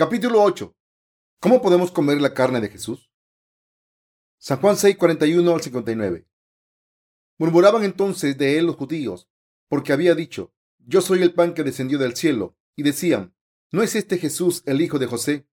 Capítulo 0.00 0.42
8. 0.42 0.74
¿Cómo 1.40 1.60
podemos 1.60 1.92
comer 1.92 2.22
la 2.22 2.32
carne 2.32 2.62
de 2.62 2.70
Jesús? 2.70 3.12
San 4.38 4.58
Juan 4.58 4.78
6, 4.78 4.96
41 4.96 5.54
al 5.54 5.60
59. 5.60 6.26
Murmuraban 7.36 7.84
entonces 7.84 8.38
de 8.38 8.56
él 8.56 8.64
los 8.64 8.76
judíos, 8.76 9.28
porque 9.68 9.92
había 9.92 10.14
dicho, 10.14 10.54
Yo 10.78 11.02
soy 11.02 11.20
el 11.20 11.34
pan 11.34 11.52
que 11.52 11.64
descendió 11.64 11.98
del 11.98 12.16
cielo, 12.16 12.56
y 12.76 12.82
decían, 12.82 13.34
¿no 13.72 13.82
es 13.82 13.94
este 13.94 14.16
Jesús 14.16 14.62
el 14.64 14.80
hijo 14.80 14.98
de 14.98 15.04
José, 15.04 15.46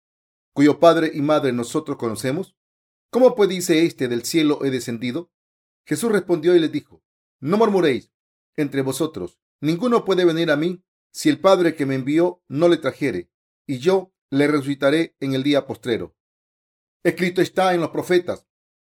cuyo 0.53 0.79
padre 0.79 1.09
y 1.11 1.23
madre 1.23 1.51
nosotros 1.51 1.97
conocemos? 1.97 2.55
¿Cómo 3.09 3.33
pues 3.33 3.49
dice 3.49 3.83
este 3.83 4.07
del 4.07 4.25
cielo 4.25 4.63
he 4.63 4.69
descendido? 4.69 5.31
Jesús 5.87 6.11
respondió 6.11 6.55
y 6.55 6.59
les 6.59 6.71
dijo, 6.71 7.01
No 7.39 7.57
murmuréis 7.57 8.11
entre 8.55 8.83
vosotros, 8.83 9.39
ninguno 9.59 10.05
puede 10.05 10.23
venir 10.23 10.51
a 10.51 10.55
mí 10.55 10.85
si 11.11 11.29
el 11.29 11.39
Padre 11.39 11.75
que 11.75 11.87
me 11.87 11.95
envió 11.95 12.43
no 12.47 12.67
le 12.67 12.77
trajere, 12.77 13.31
y 13.65 13.79
yo 13.79 14.11
le 14.29 14.47
resucitaré 14.47 15.15
en 15.19 15.33
el 15.33 15.43
día 15.43 15.65
postrero. 15.65 16.15
Escrito 17.03 17.41
está 17.41 17.73
en 17.73 17.81
los 17.81 17.89
profetas, 17.89 18.47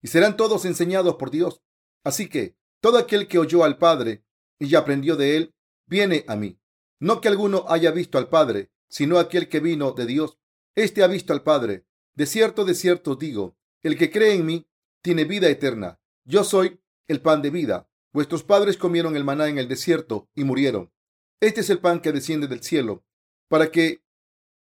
y 0.02 0.08
serán 0.08 0.38
todos 0.38 0.66
enseñados 0.66 1.16
por 1.16 1.32
Dios. 1.32 1.62
Así 2.04 2.30
que 2.30 2.56
todo 2.82 2.98
aquel 2.98 3.28
que 3.28 3.40
oyó 3.40 3.64
al 3.64 3.78
Padre 3.78 4.24
y 4.58 4.74
aprendió 4.76 5.16
de 5.16 5.38
él, 5.38 5.56
viene 5.86 6.24
a 6.28 6.36
mí. 6.36 6.60
No 7.00 7.22
que 7.22 7.28
alguno 7.28 7.66
haya 7.68 7.92
visto 7.92 8.18
al 8.18 8.30
Padre, 8.30 8.72
sino 8.90 9.20
aquel 9.20 9.50
que 9.50 9.60
vino 9.60 9.92
de 9.92 10.06
Dios. 10.06 10.38
Este 10.76 11.04
ha 11.04 11.08
visto 11.08 11.34
al 11.34 11.44
Padre. 11.44 11.86
De 12.16 12.26
cierto, 12.26 12.66
de 12.66 12.76
cierto 12.76 13.16
digo, 13.16 13.58
el 13.84 13.98
que 13.98 14.12
cree 14.12 14.34
en 14.34 14.46
mí 14.46 14.68
tiene 15.02 15.24
vida 15.24 15.50
eterna. 15.50 16.00
Yo 16.26 16.44
soy 16.44 16.82
el 17.08 17.22
pan 17.22 17.42
de 17.42 17.50
vida. 17.50 17.90
Vuestros 18.12 18.44
padres 18.44 18.78
comieron 18.78 19.16
el 19.16 19.24
maná 19.24 19.48
en 19.48 19.58
el 19.58 19.68
desierto 19.68 20.30
y 20.36 20.44
murieron. 20.44 20.92
Este 21.40 21.62
es 21.62 21.70
el 21.70 21.80
pan 21.80 22.02
que 22.02 22.12
desciende 22.12 22.48
del 22.48 22.64
cielo, 22.64 23.06
para 23.48 23.72
que 23.72 24.04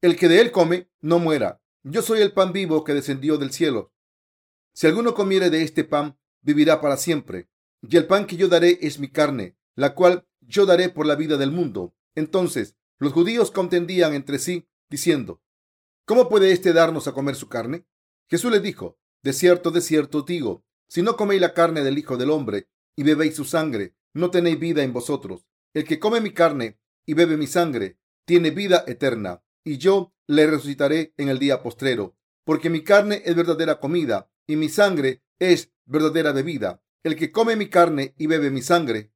el 0.05 0.19
que 0.19 0.28
de 0.28 0.42
él 0.42 0.52
come 0.52 0.91
no 1.00 1.19
muera. 1.19 1.62
Yo 1.83 2.02
soy 2.02 2.20
el 2.20 2.34
pan 2.34 2.52
vivo 2.52 2.84
que 2.84 2.92
descendió 2.92 3.38
del 3.38 3.52
cielo. 3.52 3.94
Si 4.74 4.86
alguno 4.86 5.14
comiere 5.14 5.48
de 5.48 5.62
este 5.62 5.83
pan, 5.83 6.19
vivirá 6.42 6.83
para 6.83 6.98
siempre. 6.98 7.48
Y 7.80 7.96
el 7.96 8.06
pan 8.06 8.27
que 8.27 8.36
yo 8.36 8.48
daré 8.48 8.78
es 8.83 8.98
mi 8.98 9.08
carne, 9.08 9.56
la 9.74 9.94
cual 9.94 10.28
yo 10.42 10.66
daré 10.66 10.91
por 10.91 11.06
la 11.06 11.14
vida 11.14 11.38
del 11.38 11.52
mundo. 11.52 11.96
Entonces 12.14 12.77
los 12.98 13.14
judíos 13.14 13.50
contendían 13.50 14.12
entre 14.12 14.38
sí, 14.38 14.69
diciendo, 14.91 15.41
¿Cómo 16.05 16.28
puede 16.28 16.52
éste 16.52 16.74
darnos 16.74 17.08
a 17.08 17.12
comer 17.12 17.34
su 17.34 17.48
carne? 17.48 17.86
Jesús 18.28 18.52
les 18.52 18.62
dijo, 18.62 18.98
De 19.22 19.33
cierto, 19.33 19.70
de 19.70 19.80
cierto 19.80 20.20
digo, 20.20 20.66
si 20.86 21.00
no 21.00 21.16
coméis 21.16 21.41
la 21.41 21.55
carne 21.55 21.83
del 21.83 21.96
Hijo 21.96 22.18
del 22.18 22.28
Hombre 22.28 22.68
y 22.94 23.05
bebéis 23.05 23.36
su 23.36 23.46
sangre, 23.46 23.94
no 24.12 24.30
tenéis 24.30 24.58
vida 24.58 24.83
en 24.83 24.92
vosotros. 24.92 25.46
El 25.72 25.84
que 25.84 25.98
come 25.98 26.20
mi 26.20 26.34
carne 26.34 26.78
y 27.06 27.14
bebe 27.14 27.39
mi 27.39 27.46
sangre, 27.46 27.98
tiene 28.27 28.50
vida 28.50 28.84
eterna, 28.86 29.43
y 29.64 29.78
yo 29.78 30.14
le 30.26 30.46
resucitaré 30.46 31.14
en 31.16 31.28
el 31.28 31.38
día 31.38 31.62
postrero, 31.62 32.16
porque 32.44 32.70
mi 32.70 32.84
carne 32.84 33.22
es 33.24 33.34
verdadera 33.34 33.80
comida 33.80 34.30
y 34.46 34.56
mi 34.56 34.68
sangre 34.68 35.22
es 35.38 35.72
verdadera 35.86 36.32
bebida. 36.32 36.82
El 37.02 37.16
que 37.16 37.32
come 37.32 37.56
mi 37.56 37.68
carne 37.68 38.14
y 38.16 38.26
bebe 38.26 38.50
mi 38.50 38.62
sangre, 38.62 39.12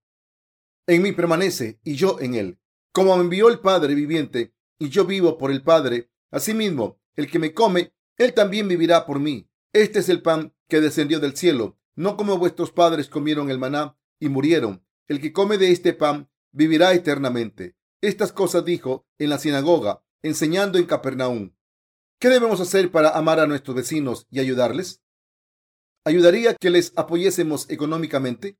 en 0.86 1.02
mí 1.02 1.12
permanece 1.12 1.78
y 1.84 1.96
yo 1.96 2.18
en 2.18 2.34
él. 2.34 2.58
Como 2.92 3.14
me 3.16 3.22
envió 3.22 3.48
el 3.48 3.60
Padre 3.60 3.94
viviente 3.94 4.54
y 4.78 4.88
yo 4.88 5.04
vivo 5.04 5.36
por 5.36 5.50
el 5.50 5.62
Padre, 5.62 6.10
asimismo, 6.30 6.98
el 7.14 7.30
que 7.30 7.38
me 7.38 7.52
come, 7.52 7.92
él 8.16 8.32
también 8.32 8.68
vivirá 8.68 9.04
por 9.04 9.20
mí. 9.20 9.50
Este 9.74 9.98
es 9.98 10.08
el 10.08 10.22
pan 10.22 10.54
que 10.66 10.80
descendió 10.80 11.20
del 11.20 11.36
cielo, 11.36 11.78
no 11.94 12.16
como 12.16 12.38
vuestros 12.38 12.72
padres 12.72 13.08
comieron 13.08 13.50
el 13.50 13.58
maná 13.58 13.98
y 14.18 14.28
murieron. 14.28 14.82
El 15.08 15.20
que 15.20 15.32
come 15.32 15.58
de 15.58 15.72
este 15.72 15.92
pan 15.92 16.30
vivirá 16.52 16.94
eternamente. 16.94 17.76
Estas 18.00 18.32
cosas 18.32 18.64
dijo 18.64 19.06
en 19.18 19.30
la 19.30 19.38
sinagoga, 19.38 20.02
enseñando 20.22 20.78
en 20.78 20.86
Capernaum. 20.86 21.52
¿Qué 22.18 22.28
debemos 22.28 22.60
hacer 22.60 22.90
para 22.90 23.10
amar 23.10 23.40
a 23.40 23.46
nuestros 23.46 23.76
vecinos 23.76 24.26
y 24.30 24.40
ayudarles? 24.40 25.02
¿Ayudaría 26.04 26.54
que 26.54 26.70
les 26.70 26.92
apoyésemos 26.96 27.68
económicamente? 27.70 28.58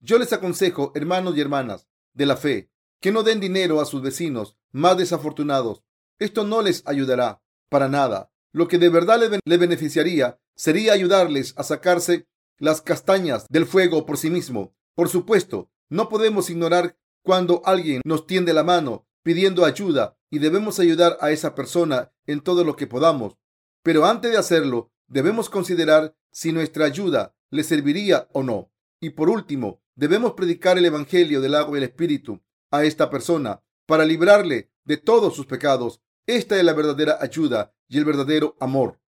Yo 0.00 0.18
les 0.18 0.32
aconsejo, 0.32 0.92
hermanos 0.94 1.36
y 1.36 1.40
hermanas 1.40 1.88
de 2.12 2.26
la 2.26 2.36
fe, 2.36 2.70
que 3.00 3.12
no 3.12 3.22
den 3.22 3.40
dinero 3.40 3.80
a 3.80 3.84
sus 3.84 4.02
vecinos 4.02 4.56
más 4.70 4.96
desafortunados. 4.96 5.82
Esto 6.18 6.44
no 6.44 6.62
les 6.62 6.82
ayudará 6.86 7.42
para 7.68 7.88
nada. 7.88 8.30
Lo 8.52 8.68
que 8.68 8.78
de 8.78 8.88
verdad 8.88 9.18
le, 9.44 9.56
beneficiaría 9.58 10.38
sería 10.54 10.92
ayudarles 10.92 11.54
a 11.56 11.62
sacarse 11.62 12.28
las 12.58 12.82
castañas 12.82 13.46
del 13.48 13.66
fuego 13.66 14.06
por 14.06 14.18
sí 14.18 14.30
mismo. 14.30 14.74
Por 14.94 15.08
supuesto, 15.08 15.70
no 15.88 16.08
podemos 16.08 16.50
ignorar 16.50 16.96
cuando 17.22 17.62
alguien 17.64 18.02
nos 18.04 18.26
tiende 18.26 18.52
la 18.52 18.62
mano 18.62 19.06
pidiendo 19.22 19.64
ayuda 19.64 20.16
y 20.30 20.38
debemos 20.38 20.78
ayudar 20.78 21.18
a 21.20 21.30
esa 21.30 21.54
persona 21.54 22.12
en 22.26 22.40
todo 22.40 22.64
lo 22.64 22.76
que 22.76 22.86
podamos. 22.86 23.36
Pero 23.82 24.06
antes 24.06 24.30
de 24.30 24.38
hacerlo, 24.38 24.92
debemos 25.06 25.50
considerar 25.50 26.16
si 26.30 26.52
nuestra 26.52 26.86
ayuda 26.86 27.34
le 27.50 27.64
serviría 27.64 28.28
o 28.32 28.42
no. 28.42 28.72
Y 29.00 29.10
por 29.10 29.28
último, 29.28 29.82
debemos 29.94 30.32
predicar 30.32 30.78
el 30.78 30.84
Evangelio 30.84 31.40
del 31.40 31.54
agua 31.54 31.76
y 31.76 31.78
el 31.78 31.84
Espíritu 31.84 32.40
a 32.70 32.84
esta 32.84 33.10
persona 33.10 33.62
para 33.86 34.04
librarle 34.04 34.70
de 34.84 34.96
todos 34.96 35.34
sus 35.34 35.46
pecados. 35.46 36.00
Esta 36.26 36.56
es 36.56 36.64
la 36.64 36.72
verdadera 36.72 37.18
ayuda 37.20 37.74
y 37.88 37.98
el 37.98 38.04
verdadero 38.04 38.56
amor. 38.60 39.00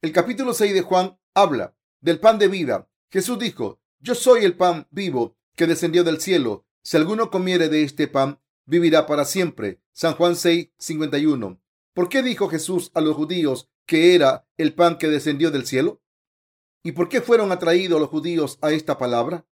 El 0.00 0.12
capítulo 0.12 0.54
6 0.54 0.74
de 0.74 0.82
Juan 0.82 1.18
habla 1.34 1.74
del 2.00 2.20
pan 2.20 2.38
de 2.38 2.48
vida. 2.48 2.88
Jesús 3.10 3.38
dijo, 3.38 3.80
yo 4.00 4.14
soy 4.14 4.44
el 4.44 4.56
pan 4.56 4.86
vivo 4.90 5.36
que 5.56 5.66
descendió 5.66 6.04
del 6.04 6.20
cielo. 6.20 6.66
Si 6.82 6.96
alguno 6.96 7.30
comiere 7.30 7.68
de 7.68 7.84
este 7.84 8.08
pan, 8.08 8.40
vivirá 8.66 9.06
para 9.06 9.24
siempre. 9.24 9.80
San 9.92 10.14
Juan 10.14 10.36
6, 10.36 10.70
51. 10.78 11.60
¿Por 11.94 12.08
qué 12.08 12.22
dijo 12.22 12.48
Jesús 12.48 12.90
a 12.94 13.00
los 13.00 13.16
judíos 13.16 13.68
que 13.86 14.14
era 14.14 14.46
el 14.56 14.74
pan 14.74 14.98
que 14.98 15.08
descendió 15.08 15.50
del 15.50 15.66
cielo? 15.66 16.02
¿Y 16.82 16.92
por 16.92 17.08
qué 17.08 17.20
fueron 17.20 17.52
atraídos 17.52 18.00
los 18.00 18.08
judíos 18.08 18.58
a 18.62 18.72
esta 18.72 18.98
palabra? 18.98 19.46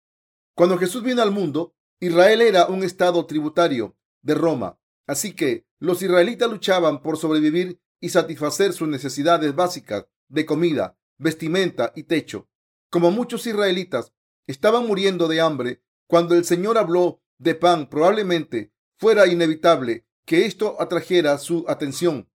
Cuando 0.55 0.77
Jesús 0.77 1.03
vino 1.03 1.21
al 1.21 1.31
mundo, 1.31 1.75
Israel 1.99 2.41
era 2.41 2.67
un 2.67 2.83
estado 2.83 3.25
tributario 3.25 3.97
de 4.21 4.35
Roma. 4.35 4.79
Así 5.05 5.33
que 5.33 5.65
los 5.79 6.01
israelitas 6.01 6.49
luchaban 6.49 7.01
por 7.01 7.17
sobrevivir 7.17 7.81
y 7.99 8.09
satisfacer 8.09 8.73
sus 8.73 8.87
necesidades 8.87 9.55
básicas 9.55 10.07
de 10.27 10.45
comida, 10.45 10.97
vestimenta 11.17 11.91
y 11.95 12.03
techo. 12.03 12.49
Como 12.89 13.11
muchos 13.11 13.45
israelitas 13.47 14.13
estaban 14.47 14.87
muriendo 14.87 15.27
de 15.27 15.41
hambre, 15.41 15.83
cuando 16.07 16.35
el 16.35 16.45
Señor 16.45 16.77
habló 16.77 17.21
de 17.37 17.55
pan, 17.55 17.89
probablemente 17.89 18.71
fuera 18.99 19.27
inevitable 19.27 20.05
que 20.25 20.45
esto 20.45 20.75
atrajera 20.79 21.37
su 21.37 21.65
atención. 21.67 22.29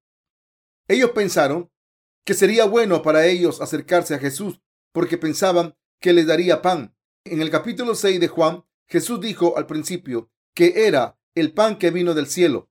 Ellos 0.89 1.11
pensaron 1.11 1.71
que 2.25 2.33
sería 2.33 2.65
bueno 2.65 3.03
para 3.03 3.27
ellos 3.27 3.61
acercarse 3.61 4.15
a 4.15 4.19
Jesús 4.19 4.63
porque 4.93 5.19
pensaban 5.19 5.77
que 6.01 6.15
les 6.15 6.27
daría 6.27 6.63
pan. 6.63 6.97
En 7.25 7.43
el 7.43 7.51
capítulo 7.51 7.95
6 7.95 8.19
de 8.19 8.29
Juan, 8.29 8.65
Jesús 8.87 9.21
dijo 9.21 9.59
al 9.59 9.67
principio 9.67 10.31
que 10.55 10.87
era 10.87 11.19
el 11.35 11.53
pan 11.53 11.79
que 11.79 11.91
vino 11.91 12.15
del 12.15 12.29
cielo. 12.29 12.71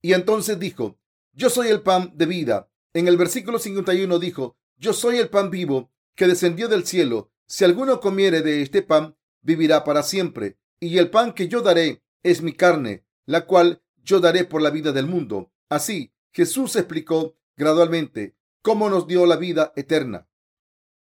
Y 0.00 0.14
entonces 0.14 0.58
dijo, 0.58 0.98
yo 1.32 1.50
soy 1.50 1.68
el 1.68 1.82
pan 1.82 2.12
de 2.14 2.24
vida. 2.24 2.70
En 2.94 3.06
el 3.06 3.18
versículo 3.18 3.58
51 3.58 4.18
dijo, 4.18 4.56
yo 4.78 4.94
soy 4.94 5.18
el 5.18 5.28
pan 5.28 5.50
vivo 5.50 5.92
que 6.14 6.26
descendió 6.26 6.68
del 6.68 6.86
cielo. 6.86 7.30
Si 7.46 7.64
alguno 7.64 8.00
comiere 8.00 8.40
de 8.40 8.62
este 8.62 8.80
pan, 8.80 9.16
vivirá 9.42 9.84
para 9.84 10.02
siempre. 10.02 10.58
Y 10.80 10.96
el 10.96 11.10
pan 11.10 11.34
que 11.34 11.48
yo 11.48 11.60
daré 11.60 12.02
es 12.22 12.40
mi 12.40 12.54
carne, 12.54 13.04
la 13.26 13.46
cual 13.46 13.82
yo 14.02 14.20
daré 14.20 14.44
por 14.44 14.62
la 14.62 14.70
vida 14.70 14.92
del 14.92 15.06
mundo. 15.06 15.52
Así, 15.68 16.12
Jesús 16.32 16.76
explicó 16.76 17.36
gradualmente 17.56 18.36
cómo 18.62 18.88
nos 18.88 19.06
dio 19.06 19.26
la 19.26 19.36
vida 19.36 19.72
eterna. 19.76 20.28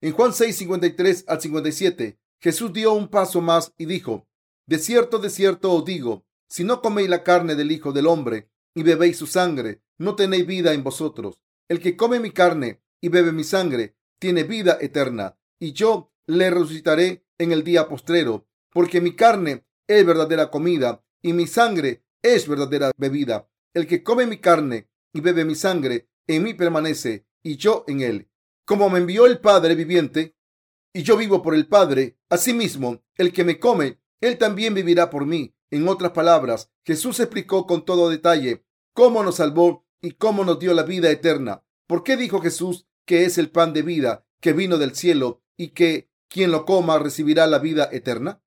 En 0.00 0.12
Juan 0.12 0.32
6, 0.32 0.56
53 0.56 1.24
al 1.26 1.40
57, 1.40 2.18
Jesús 2.38 2.72
dio 2.72 2.92
un 2.92 3.08
paso 3.08 3.40
más 3.40 3.72
y 3.78 3.86
dijo, 3.86 4.28
De 4.66 4.78
cierto, 4.78 5.18
de 5.18 5.30
cierto 5.30 5.72
os 5.72 5.84
digo, 5.84 6.26
si 6.48 6.64
no 6.64 6.80
coméis 6.82 7.08
la 7.08 7.22
carne 7.22 7.54
del 7.54 7.72
Hijo 7.72 7.92
del 7.92 8.06
Hombre 8.06 8.50
y 8.74 8.82
bebéis 8.82 9.16
su 9.16 9.26
sangre, 9.26 9.82
no 9.98 10.14
tenéis 10.14 10.46
vida 10.46 10.74
en 10.74 10.84
vosotros. 10.84 11.40
El 11.68 11.80
que 11.80 11.96
come 11.96 12.20
mi 12.20 12.30
carne 12.30 12.82
y 13.00 13.08
bebe 13.08 13.32
mi 13.32 13.44
sangre, 13.44 13.96
tiene 14.18 14.44
vida 14.44 14.78
eterna, 14.80 15.38
y 15.58 15.72
yo 15.72 16.12
le 16.26 16.50
resucitaré 16.50 17.26
en 17.38 17.52
el 17.52 17.64
día 17.64 17.88
postrero, 17.88 18.46
porque 18.70 19.00
mi 19.00 19.14
carne 19.14 19.64
es 19.86 20.04
verdadera 20.04 20.50
comida 20.50 21.04
y 21.26 21.32
mi 21.32 21.48
sangre 21.48 22.04
es 22.22 22.46
verdadera 22.46 22.92
bebida. 22.96 23.50
El 23.74 23.88
que 23.88 24.04
come 24.04 24.26
mi 24.26 24.38
carne 24.38 24.88
y 25.12 25.20
bebe 25.20 25.44
mi 25.44 25.56
sangre, 25.56 26.08
en 26.28 26.44
mí 26.44 26.54
permanece 26.54 27.26
y 27.42 27.56
yo 27.56 27.84
en 27.88 28.00
él. 28.00 28.30
Como 28.64 28.88
me 28.88 29.00
envió 29.00 29.26
el 29.26 29.40
Padre 29.40 29.74
viviente 29.74 30.36
y 30.92 31.02
yo 31.02 31.16
vivo 31.16 31.42
por 31.42 31.56
el 31.56 31.66
Padre, 31.66 32.16
asimismo, 32.28 33.02
el 33.16 33.32
que 33.32 33.42
me 33.42 33.58
come, 33.58 34.00
él 34.20 34.38
también 34.38 34.72
vivirá 34.72 35.10
por 35.10 35.26
mí. 35.26 35.52
En 35.72 35.88
otras 35.88 36.12
palabras, 36.12 36.70
Jesús 36.84 37.18
explicó 37.18 37.66
con 37.66 37.84
todo 37.84 38.08
detalle 38.08 38.64
cómo 38.92 39.24
nos 39.24 39.36
salvó 39.36 39.84
y 40.00 40.12
cómo 40.12 40.44
nos 40.44 40.60
dio 40.60 40.74
la 40.74 40.84
vida 40.84 41.10
eterna. 41.10 41.64
¿Por 41.88 42.04
qué 42.04 42.16
dijo 42.16 42.40
Jesús 42.40 42.86
que 43.04 43.24
es 43.24 43.36
el 43.36 43.50
pan 43.50 43.72
de 43.72 43.82
vida 43.82 44.24
que 44.40 44.52
vino 44.52 44.78
del 44.78 44.94
cielo 44.94 45.42
y 45.56 45.70
que 45.70 46.08
quien 46.28 46.52
lo 46.52 46.64
coma 46.64 47.00
recibirá 47.00 47.48
la 47.48 47.58
vida 47.58 47.88
eterna? 47.90 48.44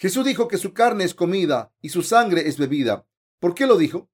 Jesús 0.00 0.24
dijo 0.24 0.48
que 0.48 0.56
su 0.56 0.72
carne 0.72 1.04
es 1.04 1.14
comida 1.14 1.74
y 1.82 1.90
su 1.90 2.02
sangre 2.02 2.48
es 2.48 2.56
bebida. 2.56 3.06
¿Por 3.38 3.54
qué 3.54 3.66
lo 3.66 3.76
dijo? 3.76 4.08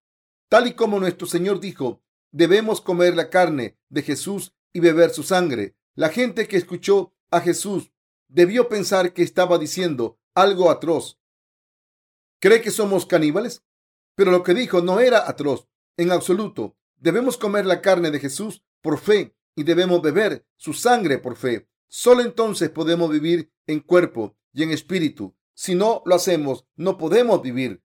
Tal 0.49 0.67
y 0.67 0.73
como 0.75 0.99
nuestro 0.99 1.29
Señor 1.29 1.61
dijo, 1.61 2.03
debemos 2.33 2.81
comer 2.81 3.15
la 3.15 3.31
carne 3.31 3.79
de 3.89 4.03
Jesús 4.03 4.53
y 4.73 4.81
beber 4.81 5.11
su 5.11 5.23
sangre. 5.23 5.77
La 5.95 6.09
gente 6.09 6.49
que 6.49 6.57
escuchó 6.57 7.15
a 7.31 7.41
Jesús 7.41 7.93
debió 8.27 8.69
pensar 8.69 9.13
que 9.13 9.23
estaba 9.23 9.59
diciendo 9.59 10.19
algo 10.35 10.73
atroz. 10.73 11.21
¿Cree 12.41 12.61
que 12.63 12.73
somos 12.73 13.07
caníbales? 13.07 13.63
Pero 14.17 14.33
lo 14.33 14.43
que 14.43 14.55
dijo 14.55 14.81
no 14.81 14.99
era 14.99 15.29
atroz 15.29 15.69
en 15.97 16.11
absoluto. 16.11 16.77
Debemos 16.97 17.37
comer 17.37 17.65
la 17.65 17.81
carne 17.81 18.11
de 18.11 18.19
Jesús 18.19 18.65
por 18.81 18.99
fe 18.99 19.37
y 19.55 19.63
debemos 19.63 20.03
beber 20.03 20.45
su 20.57 20.73
sangre 20.73 21.19
por 21.19 21.37
fe. 21.37 21.69
Solo 21.87 22.23
entonces 22.23 22.71
podemos 22.71 23.09
vivir 23.09 23.53
en 23.69 23.79
cuerpo 23.79 24.37
y 24.53 24.65
en 24.65 24.73
espíritu. 24.73 25.37
Si 25.57 25.75
no 25.75 26.03
lo 26.05 26.15
hacemos, 26.15 26.67
no 26.77 26.99
podemos 26.99 27.41
vivir. 27.41 27.83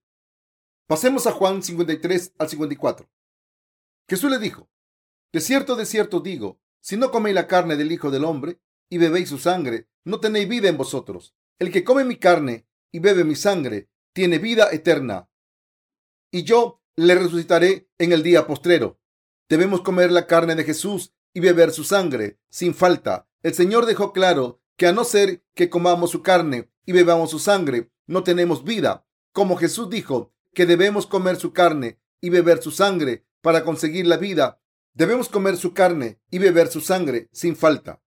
Pasemos 0.86 1.26
a 1.26 1.32
Juan 1.32 1.62
53 1.62 2.34
al 2.38 2.48
54. 2.48 3.10
Jesús 4.06 4.30
le 4.30 4.38
dijo, 4.38 4.68
De 5.32 5.40
cierto, 5.40 5.74
de 5.74 5.86
cierto 5.86 6.20
digo, 6.20 6.60
si 6.80 6.98
no 6.98 7.10
coméis 7.10 7.34
la 7.34 7.46
carne 7.46 7.76
del 7.76 7.90
Hijo 7.90 8.10
del 8.10 8.24
Hombre 8.24 8.60
y 8.90 8.98
bebéis 8.98 9.30
su 9.30 9.38
sangre, 9.38 9.88
no 10.04 10.20
tenéis 10.20 10.48
vida 10.48 10.68
en 10.68 10.76
vosotros. 10.76 11.34
El 11.58 11.72
que 11.72 11.82
come 11.82 12.04
mi 12.04 12.16
carne 12.16 12.66
y 12.90 12.98
bebe 12.98 13.24
mi 13.24 13.36
sangre, 13.36 13.88
tiene 14.12 14.38
vida 14.38 14.68
eterna. 14.70 15.30
Y 16.30 16.42
yo 16.42 16.82
le 16.94 17.14
resucitaré 17.14 17.88
en 17.96 18.12
el 18.12 18.22
día 18.22 18.46
postrero. 18.46 19.00
Debemos 19.48 19.80
comer 19.80 20.12
la 20.12 20.26
carne 20.26 20.56
de 20.56 20.64
Jesús 20.64 21.14
y 21.32 21.40
beber 21.40 21.70
su 21.70 21.84
sangre 21.84 22.38
sin 22.50 22.74
falta. 22.74 23.28
El 23.42 23.54
Señor 23.54 23.86
dejó 23.86 24.12
claro 24.12 24.61
que 24.82 24.88
a 24.88 24.92
no 24.92 25.04
ser 25.04 25.44
que 25.54 25.70
comamos 25.70 26.10
su 26.10 26.22
carne 26.22 26.68
y 26.84 26.90
bebamos 26.90 27.30
su 27.30 27.38
sangre, 27.38 27.92
no 28.08 28.24
tenemos 28.24 28.64
vida. 28.64 29.06
Como 29.32 29.54
Jesús 29.54 29.88
dijo 29.88 30.34
que 30.54 30.66
debemos 30.66 31.06
comer 31.06 31.36
su 31.36 31.52
carne 31.52 32.00
y 32.20 32.30
beber 32.30 32.60
su 32.60 32.72
sangre 32.72 33.24
para 33.42 33.62
conseguir 33.62 34.08
la 34.08 34.16
vida, 34.16 34.60
debemos 34.92 35.28
comer 35.28 35.56
su 35.56 35.72
carne 35.72 36.18
y 36.32 36.40
beber 36.40 36.66
su 36.66 36.80
sangre 36.80 37.28
sin 37.30 37.54
falta. 37.54 38.02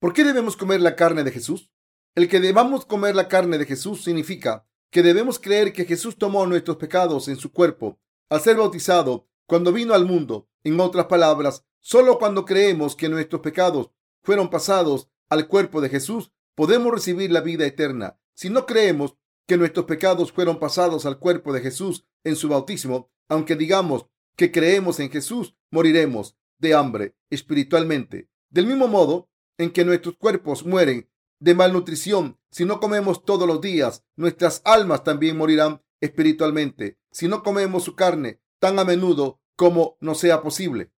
¿Por 0.00 0.14
qué 0.14 0.24
debemos 0.24 0.56
comer 0.56 0.80
la 0.80 0.96
carne 0.96 1.22
de 1.22 1.32
Jesús? 1.32 1.70
El 2.14 2.30
que 2.30 2.40
debamos 2.40 2.86
comer 2.86 3.14
la 3.14 3.28
carne 3.28 3.58
de 3.58 3.66
Jesús 3.66 4.04
significa 4.04 4.66
que 4.90 5.02
debemos 5.02 5.38
creer 5.38 5.74
que 5.74 5.84
Jesús 5.84 6.16
tomó 6.16 6.46
nuestros 6.46 6.78
pecados 6.78 7.28
en 7.28 7.36
su 7.36 7.52
cuerpo 7.52 8.00
al 8.30 8.40
ser 8.40 8.56
bautizado 8.56 9.28
cuando 9.44 9.70
vino 9.70 9.92
al 9.92 10.06
mundo. 10.06 10.48
En 10.64 10.80
otras 10.80 11.04
palabras, 11.08 11.62
solo 11.80 12.18
cuando 12.18 12.46
creemos 12.46 12.96
que 12.96 13.10
nuestros 13.10 13.42
pecados 13.42 13.90
fueron 14.22 14.48
pasados 14.48 15.10
al 15.28 15.48
cuerpo 15.48 15.80
de 15.80 15.88
Jesús, 15.88 16.32
podemos 16.54 16.92
recibir 16.92 17.30
la 17.30 17.40
vida 17.40 17.66
eterna. 17.66 18.18
Si 18.34 18.50
no 18.50 18.66
creemos 18.66 19.16
que 19.46 19.56
nuestros 19.56 19.86
pecados 19.86 20.32
fueron 20.32 20.58
pasados 20.58 21.06
al 21.06 21.18
cuerpo 21.18 21.52
de 21.52 21.60
Jesús 21.60 22.04
en 22.24 22.36
su 22.36 22.48
bautismo, 22.48 23.10
aunque 23.28 23.56
digamos 23.56 24.06
que 24.36 24.52
creemos 24.52 25.00
en 25.00 25.10
Jesús, 25.10 25.56
moriremos 25.70 26.36
de 26.58 26.74
hambre 26.74 27.16
espiritualmente. 27.30 28.28
Del 28.50 28.66
mismo 28.66 28.88
modo 28.88 29.28
en 29.58 29.70
que 29.70 29.84
nuestros 29.84 30.16
cuerpos 30.16 30.64
mueren 30.64 31.08
de 31.38 31.54
malnutrición 31.54 32.38
si 32.56 32.64
no 32.64 32.80
comemos 32.80 33.22
todos 33.22 33.46
los 33.46 33.60
días, 33.60 34.02
nuestras 34.16 34.62
almas 34.64 35.04
también 35.04 35.36
morirán 35.36 35.82
espiritualmente 36.00 36.98
si 37.10 37.28
no 37.28 37.42
comemos 37.42 37.84
su 37.84 37.94
carne 37.94 38.40
tan 38.58 38.78
a 38.78 38.84
menudo 38.84 39.42
como 39.56 39.98
no 40.00 40.14
sea 40.14 40.40
posible. 40.42 40.90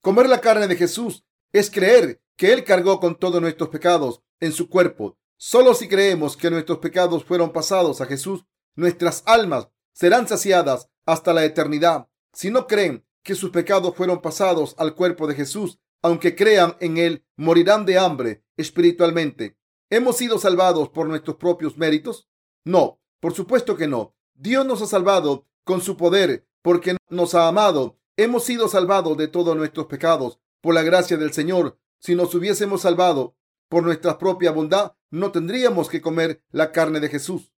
Comer 0.00 0.28
la 0.28 0.40
carne 0.40 0.66
de 0.66 0.74
Jesús 0.74 1.24
es 1.52 1.70
creer 1.70 2.20
que 2.36 2.52
Él 2.52 2.64
cargó 2.64 3.00
con 3.00 3.18
todos 3.18 3.40
nuestros 3.40 3.68
pecados 3.68 4.22
en 4.40 4.52
su 4.52 4.68
cuerpo. 4.68 5.18
Solo 5.36 5.74
si 5.74 5.88
creemos 5.88 6.36
que 6.36 6.50
nuestros 6.50 6.78
pecados 6.78 7.24
fueron 7.24 7.52
pasados 7.52 8.00
a 8.00 8.06
Jesús, 8.06 8.44
nuestras 8.74 9.22
almas 9.26 9.68
serán 9.92 10.28
saciadas 10.28 10.88
hasta 11.06 11.32
la 11.32 11.44
eternidad. 11.44 12.08
Si 12.32 12.50
no 12.50 12.66
creen 12.66 13.04
que 13.22 13.34
sus 13.34 13.50
pecados 13.50 13.94
fueron 13.94 14.22
pasados 14.22 14.74
al 14.78 14.94
cuerpo 14.94 15.26
de 15.26 15.34
Jesús, 15.34 15.78
aunque 16.02 16.34
crean 16.34 16.76
en 16.80 16.96
Él, 16.96 17.24
morirán 17.36 17.84
de 17.84 17.98
hambre 17.98 18.42
espiritualmente. 18.56 19.58
¿Hemos 19.90 20.16
sido 20.16 20.38
salvados 20.38 20.88
por 20.88 21.08
nuestros 21.08 21.36
propios 21.36 21.76
méritos? 21.76 22.28
No, 22.64 23.00
por 23.18 23.34
supuesto 23.34 23.76
que 23.76 23.86
no. 23.86 24.14
Dios 24.34 24.64
nos 24.64 24.80
ha 24.82 24.86
salvado 24.86 25.46
con 25.64 25.82
su 25.82 25.96
poder 25.96 26.46
porque 26.62 26.96
nos 27.08 27.34
ha 27.34 27.48
amado. 27.48 27.98
Hemos 28.16 28.44
sido 28.44 28.68
salvados 28.68 29.16
de 29.16 29.28
todos 29.28 29.56
nuestros 29.56 29.86
pecados 29.86 30.39
por 30.60 30.74
la 30.74 30.82
gracia 30.82 31.16
del 31.16 31.32
Señor. 31.32 31.78
Si 31.98 32.14
nos 32.14 32.34
hubiésemos 32.34 32.82
salvado 32.82 33.36
por 33.68 33.82
nuestra 33.82 34.18
propia 34.18 34.50
bondad, 34.50 34.92
no 35.10 35.32
tendríamos 35.32 35.88
que 35.88 36.00
comer 36.00 36.42
la 36.50 36.72
carne 36.72 37.00
de 37.00 37.08
Jesús. 37.08 37.52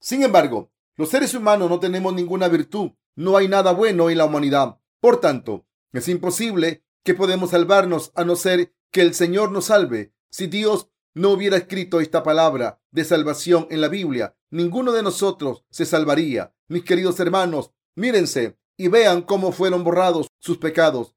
Sin 0.00 0.22
embargo, 0.22 0.72
los 0.96 1.08
seres 1.08 1.34
humanos 1.34 1.70
no 1.70 1.80
tenemos 1.80 2.14
ninguna 2.14 2.48
virtud. 2.48 2.92
No 3.16 3.36
hay 3.36 3.48
nada 3.48 3.72
bueno 3.72 4.10
en 4.10 4.18
la 4.18 4.24
humanidad. 4.24 4.78
Por 5.00 5.20
tanto, 5.20 5.66
es 5.92 6.08
imposible 6.08 6.84
que 7.04 7.14
podemos 7.14 7.50
salvarnos 7.50 8.12
a 8.14 8.24
no 8.24 8.36
ser 8.36 8.74
que 8.90 9.02
el 9.02 9.14
Señor 9.14 9.50
nos 9.50 9.66
salve. 9.66 10.14
Si 10.30 10.46
Dios 10.46 10.88
no 11.14 11.30
hubiera 11.30 11.56
escrito 11.56 12.00
esta 12.00 12.22
palabra 12.22 12.80
de 12.90 13.04
salvación 13.04 13.66
en 13.70 13.80
la 13.80 13.88
Biblia, 13.88 14.36
ninguno 14.50 14.92
de 14.92 15.02
nosotros 15.02 15.64
se 15.70 15.84
salvaría. 15.84 16.54
Mis 16.68 16.84
queridos 16.84 17.20
hermanos, 17.20 17.70
Mírense 17.96 18.58
y 18.76 18.88
vean 18.88 19.22
cómo 19.22 19.52
fueron 19.52 19.84
borrados 19.84 20.26
sus 20.40 20.58
pecados. 20.58 21.14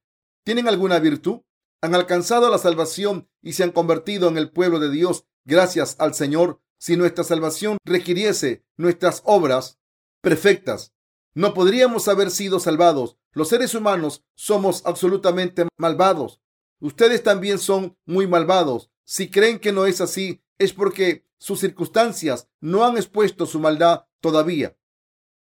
¿Tienen 0.48 0.66
alguna 0.66 0.98
virtud? 0.98 1.42
¿Han 1.82 1.94
alcanzado 1.94 2.48
la 2.48 2.56
salvación 2.56 3.28
y 3.42 3.52
se 3.52 3.64
han 3.64 3.70
convertido 3.70 4.28
en 4.28 4.38
el 4.38 4.50
pueblo 4.50 4.80
de 4.80 4.90
Dios 4.90 5.26
gracias 5.44 5.96
al 5.98 6.14
Señor? 6.14 6.62
Si 6.78 6.96
nuestra 6.96 7.22
salvación 7.22 7.76
requiriese 7.84 8.64
nuestras 8.78 9.20
obras 9.26 9.78
perfectas, 10.22 10.94
no 11.34 11.52
podríamos 11.52 12.08
haber 12.08 12.30
sido 12.30 12.60
salvados. 12.60 13.18
Los 13.32 13.50
seres 13.50 13.74
humanos 13.74 14.24
somos 14.36 14.80
absolutamente 14.86 15.68
malvados. 15.76 16.40
Ustedes 16.80 17.22
también 17.22 17.58
son 17.58 17.98
muy 18.06 18.26
malvados. 18.26 18.90
Si 19.04 19.28
creen 19.28 19.58
que 19.58 19.72
no 19.72 19.84
es 19.84 20.00
así, 20.00 20.40
es 20.56 20.72
porque 20.72 21.26
sus 21.36 21.60
circunstancias 21.60 22.48
no 22.58 22.86
han 22.86 22.96
expuesto 22.96 23.44
su 23.44 23.60
maldad 23.60 24.06
todavía. 24.22 24.74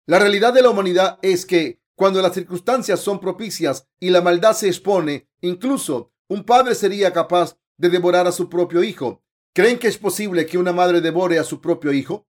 La 0.07 0.21
realidad 0.21 0.55
de 0.55 0.63
la 0.63 0.71
humanidad 0.71 1.19
es 1.23 1.45
que 1.45 1.82
cuando 2.03 2.21
las 2.21 2.35
circunstancias 2.35 2.99
son 2.99 3.21
propicias 3.21 3.87
y 4.01 4.11
la 4.11 4.21
maldad 4.21 4.55
se 4.55 4.67
expone, 4.67 5.29
incluso 5.41 6.13
un 6.27 6.43
padre 6.43 6.75
sería 6.75 7.13
capaz 7.13 7.57
de 7.77 7.91
devorar 7.91 8.27
a 8.27 8.33
su 8.33 8.49
propio 8.49 8.83
hijo. 8.83 9.23
¿Creen 9.55 9.79
que 9.79 9.87
es 9.87 9.99
posible 9.99 10.45
que 10.45 10.59
una 10.59 10.73
madre 10.73 11.01
devore 11.01 11.39
a 11.39 11.45
su 11.45 11.61
propio 11.61 11.93
hijo? 11.93 12.27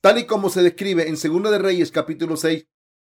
Tal 0.00 0.18
y 0.18 0.26
como 0.26 0.50
se 0.50 0.64
describe 0.64 1.08
en 1.08 1.16
Segunda 1.16 1.52
de 1.52 1.60
Reyes 1.60 1.92
capítulo 1.92 2.36
6, 2.36 2.66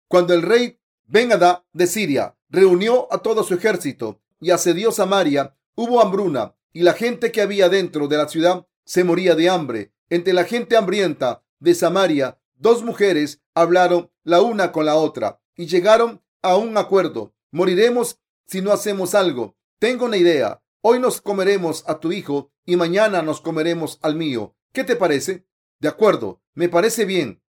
cuando 0.07 0.35
el 0.35 0.43
rey 0.43 0.79
ben 1.05 1.31
de 1.73 1.87
Siria 1.87 2.37
reunió 2.49 3.11
a 3.11 3.23
todo 3.23 3.43
su 3.43 3.55
ejército 3.55 4.21
y 4.39 4.51
asedió 4.51 4.91
Samaria, 4.91 5.57
hubo 5.73 6.01
hambruna 6.01 6.55
y 6.71 6.83
la 6.83 6.93
gente 6.93 7.31
que 7.31 7.41
había 7.41 7.67
dentro 7.67 8.07
de 8.07 8.17
la 8.17 8.27
ciudad 8.27 8.67
se 8.83 9.03
moría 9.03 9.33
de 9.33 9.49
hambre. 9.49 9.91
Entre 10.11 10.33
la 10.33 10.43
gente 10.43 10.77
hambrienta 10.77 11.43
de 11.59 11.73
Samaria 11.73 12.37
Dos 12.57 12.83
mujeres 12.83 13.41
hablaron 13.53 14.11
la 14.23 14.41
una 14.41 14.71
con 14.71 14.85
la 14.85 14.95
otra 14.95 15.41
y 15.55 15.67
llegaron 15.67 16.23
a 16.41 16.55
un 16.57 16.77
acuerdo. 16.77 17.33
Moriremos 17.51 18.19
si 18.47 18.61
no 18.61 18.71
hacemos 18.71 19.15
algo. 19.15 19.57
Tengo 19.79 20.05
una 20.05 20.17
idea. 20.17 20.61
Hoy 20.81 20.99
nos 20.99 21.21
comeremos 21.21 21.83
a 21.87 21.99
tu 21.99 22.11
hijo 22.11 22.51
y 22.65 22.75
mañana 22.75 23.21
nos 23.21 23.41
comeremos 23.41 23.99
al 24.01 24.15
mío. 24.15 24.55
¿Qué 24.71 24.83
te 24.83 24.95
parece? 24.95 25.47
De 25.79 25.87
acuerdo, 25.87 26.41
me 26.53 26.69
parece 26.69 27.05
bien. 27.05 27.41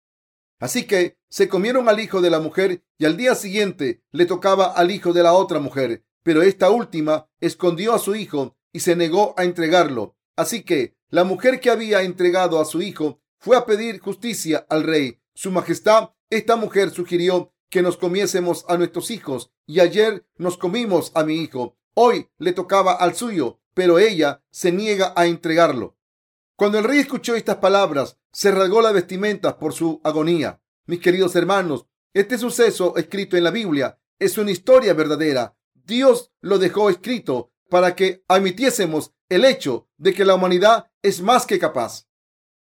Así 0.58 0.86
que 0.86 1.18
se 1.28 1.48
comieron 1.48 1.88
al 1.88 2.00
hijo 2.00 2.20
de 2.20 2.30
la 2.30 2.40
mujer 2.40 2.82
y 2.98 3.04
al 3.04 3.16
día 3.16 3.34
siguiente 3.34 4.02
le 4.10 4.26
tocaba 4.26 4.66
al 4.66 4.90
hijo 4.90 5.12
de 5.12 5.22
la 5.22 5.34
otra 5.34 5.60
mujer, 5.60 6.04
pero 6.22 6.42
esta 6.42 6.70
última 6.70 7.28
escondió 7.40 7.94
a 7.94 7.98
su 7.98 8.14
hijo 8.14 8.56
y 8.72 8.80
se 8.80 8.96
negó 8.96 9.34
a 9.36 9.44
entregarlo. 9.44 10.16
Así 10.34 10.62
que 10.62 10.96
la 11.10 11.24
mujer 11.24 11.60
que 11.60 11.70
había 11.70 12.02
entregado 12.02 12.60
a 12.60 12.64
su 12.64 12.80
hijo 12.80 13.20
fue 13.38 13.56
a 13.56 13.66
pedir 13.66 14.00
justicia 14.00 14.66
al 14.68 14.82
rey. 14.82 15.20
Su 15.34 15.50
Majestad, 15.50 16.10
esta 16.30 16.56
mujer 16.56 16.90
sugirió 16.90 17.52
que 17.68 17.82
nos 17.82 17.96
comiésemos 17.96 18.64
a 18.68 18.76
nuestros 18.76 19.10
hijos 19.10 19.50
y 19.66 19.80
ayer 19.80 20.26
nos 20.36 20.56
comimos 20.56 21.12
a 21.14 21.24
mi 21.24 21.36
hijo. 21.36 21.76
Hoy 21.94 22.28
le 22.38 22.52
tocaba 22.52 22.92
al 22.92 23.14
suyo, 23.14 23.60
pero 23.74 23.98
ella 23.98 24.42
se 24.50 24.72
niega 24.72 25.12
a 25.16 25.26
entregarlo. 25.26 25.96
Cuando 26.56 26.78
el 26.78 26.84
rey 26.84 27.00
escuchó 27.00 27.34
estas 27.34 27.56
palabras, 27.56 28.18
se 28.32 28.50
rasgó 28.50 28.80
las 28.80 28.94
vestimentas 28.94 29.54
por 29.54 29.72
su 29.72 30.00
agonía. 30.04 30.60
Mis 30.86 31.00
queridos 31.00 31.36
hermanos, 31.36 31.86
este 32.14 32.38
suceso 32.38 32.96
escrito 32.96 33.36
en 33.36 33.44
la 33.44 33.50
Biblia 33.50 33.98
es 34.18 34.38
una 34.38 34.50
historia 34.50 34.94
verdadera. 34.94 35.56
Dios 35.74 36.32
lo 36.40 36.58
dejó 36.58 36.88
escrito 36.88 37.52
para 37.68 37.94
que 37.94 38.24
admitiésemos 38.28 39.12
el 39.28 39.44
hecho 39.44 39.88
de 39.98 40.14
que 40.14 40.24
la 40.24 40.34
humanidad 40.34 40.90
es 41.02 41.20
más 41.20 41.46
que 41.46 41.58
capaz 41.58 42.06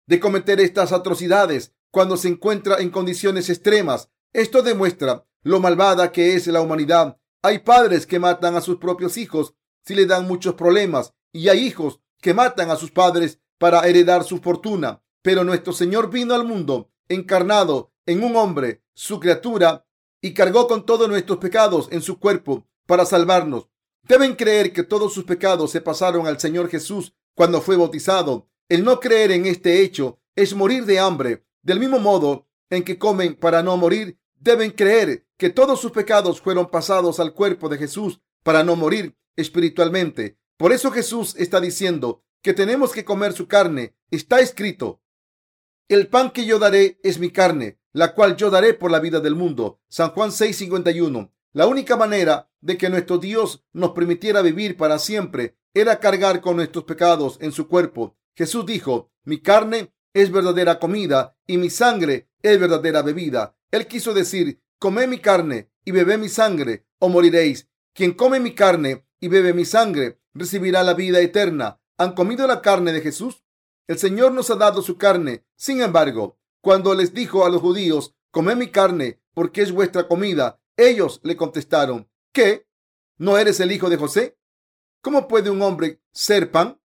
de 0.06 0.20
cometer 0.20 0.60
estas 0.60 0.92
atrocidades 0.92 1.74
cuando 1.90 2.18
se 2.18 2.28
encuentra 2.28 2.78
en 2.78 2.90
condiciones 2.90 3.50
extremas. 3.50 4.10
Esto 4.34 4.62
demuestra 4.62 5.26
lo 5.44 5.60
malvada 5.60 6.12
que 6.12 6.36
es 6.36 6.48
la 6.48 6.62
humanidad. 6.62 7.18
Hay 7.42 7.60
padres 7.60 8.06
que 8.06 8.20
matan 8.20 8.56
a 8.56 8.62
sus 8.62 8.78
propios 8.78 9.18
hijos 9.18 9.56
si 9.84 9.94
le 9.94 10.06
dan 10.06 10.28
muchos 10.28 10.56
problemas 10.56 11.14
y 11.34 11.50
hay 11.50 11.60
hijos 11.60 12.00
que 12.22 12.34
matan 12.34 12.72
a 12.72 12.76
sus 12.76 12.92
padres 12.92 13.40
para 13.58 13.86
heredar 13.88 14.24
su 14.24 14.38
fortuna. 14.38 15.04
Pero 15.22 15.44
nuestro 15.44 15.74
Señor 15.74 16.10
vino 16.10 16.34
al 16.34 16.46
mundo 16.46 16.92
encarnado 17.10 17.92
en 18.06 18.24
un 18.24 18.36
hombre. 18.36 18.84
Su 18.94 19.20
criatura 19.20 19.86
y 20.22 20.34
cargó 20.34 20.68
con 20.68 20.86
todos 20.86 21.10
nuestros 21.10 21.40
pecados 21.40 21.90
en 21.92 22.02
su 22.02 22.20
cuerpo 22.20 22.68
para 22.86 23.06
salvarnos. 23.06 23.68
Deben 24.04 24.36
creer 24.36 24.72
que 24.72 24.84
todos 24.84 25.14
sus 25.14 25.26
pecados 25.26 25.72
se 25.72 25.82
pasaron 25.82 26.28
al 26.28 26.40
Señor 26.40 26.70
Jesús 26.70 27.14
cuando 27.36 27.62
fue 27.62 27.76
bautizado. 27.76 28.48
El 28.70 28.84
no 28.84 29.00
creer 29.00 29.32
en 29.32 29.46
este 29.46 29.82
hecho 29.82 30.20
es 30.36 30.56
morir 30.56 30.86
de 30.86 31.00
hambre. 31.00 31.46
Del 31.64 31.80
mismo 31.80 32.00
modo 32.00 32.48
en 32.72 32.84
que 32.84 32.98
comen 32.98 33.36
para 33.36 33.62
no 33.62 33.78
morir, 33.78 34.18
deben 34.40 34.72
creer 34.72 35.28
que 35.38 35.52
todos 35.52 35.80
sus 35.80 35.92
pecados 35.92 36.42
fueron 36.42 36.72
pasados 36.72 37.20
al 37.20 37.34
cuerpo 37.34 37.70
de 37.70 37.78
Jesús 37.78 38.22
para 38.42 38.64
no 38.64 38.76
morir 38.76 39.16
espiritualmente. 39.36 40.40
Por 40.58 40.72
eso 40.72 40.90
Jesús 40.92 41.36
está 41.38 41.62
diciendo 41.62 42.24
que 42.42 42.54
tenemos 42.54 42.92
que 42.92 43.06
comer 43.06 43.34
su 43.34 43.48
carne. 43.48 43.96
Está 44.10 44.40
escrito, 44.40 45.02
el 45.88 46.08
pan 46.08 46.32
que 46.32 46.46
yo 46.46 46.58
daré 46.58 47.00
es 47.04 47.20
mi 47.20 47.32
carne, 47.32 47.80
la 47.92 48.16
cual 48.16 48.38
yo 48.38 48.50
daré 48.50 48.74
por 48.74 48.92
la 48.92 49.00
vida 49.00 49.20
del 49.20 49.36
mundo. 49.36 49.82
San 49.90 50.12
Juan 50.12 50.32
6:51. 50.32 51.32
La 51.54 51.68
única 51.68 51.98
manera 51.98 52.50
de 52.62 52.78
que 52.78 52.90
nuestro 52.90 53.18
Dios 53.18 53.66
nos 53.74 53.92
permitiera 53.92 54.42
vivir 54.42 54.78
para 54.78 55.00
siempre 55.00 55.58
era 55.74 56.00
cargar 56.00 56.40
con 56.40 56.56
nuestros 56.56 56.86
pecados 56.86 57.38
en 57.42 57.52
su 57.52 57.68
cuerpo. 57.68 58.16
Jesús 58.36 58.66
dijo, 58.66 59.12
mi 59.26 59.42
carne 59.42 59.94
es 60.14 60.32
verdadera 60.32 60.80
comida 60.80 61.38
y 61.48 61.58
mi 61.58 61.70
sangre 61.70 62.30
es 62.42 62.60
verdadera 62.60 63.02
bebida. 63.02 63.56
Él 63.72 63.88
quiso 63.88 64.14
decir, 64.14 64.62
come 64.80 65.08
mi 65.08 65.20
carne 65.20 65.72
y 65.86 65.92
bebe 65.92 66.18
mi 66.18 66.30
sangre 66.30 66.86
o 67.00 67.10
moriréis. 67.10 67.70
Quien 67.94 68.14
come 68.14 68.40
mi 68.40 68.54
carne 68.56 69.06
y 69.20 69.28
bebe 69.28 69.54
mi 69.54 69.66
sangre 69.66 70.20
recibirá 70.34 70.84
la 70.84 70.94
vida 70.94 71.20
eterna. 71.20 71.80
¿Han 71.98 72.14
comido 72.14 72.48
la 72.48 72.62
carne 72.62 72.92
de 72.92 73.02
Jesús? 73.02 73.44
El 73.88 73.98
Señor 74.00 74.32
nos 74.32 74.50
ha 74.50 74.56
dado 74.56 74.82
su 74.82 74.98
carne. 74.98 75.46
Sin 75.56 75.82
embargo, 75.82 76.40
cuando 76.62 76.94
les 76.94 77.14
dijo 77.14 77.46
a 77.46 77.50
los 77.50 77.62
judíos, 77.62 78.16
comed 78.32 78.56
mi 78.56 78.70
carne 78.72 79.22
porque 79.34 79.62
es 79.62 79.72
vuestra 79.72 80.08
comida, 80.08 80.60
ellos 80.78 81.20
le 81.24 81.38
contestaron, 81.38 82.10
¿qué? 82.34 82.68
¿No 83.18 83.38
eres 83.38 83.60
el 83.60 83.72
hijo 83.72 83.90
de 83.90 83.98
José? 83.98 84.38
¿Cómo 85.02 85.28
puede 85.28 85.50
un 85.50 85.62
hombre 85.62 86.02
ser 86.12 86.52
pan? 86.52 86.81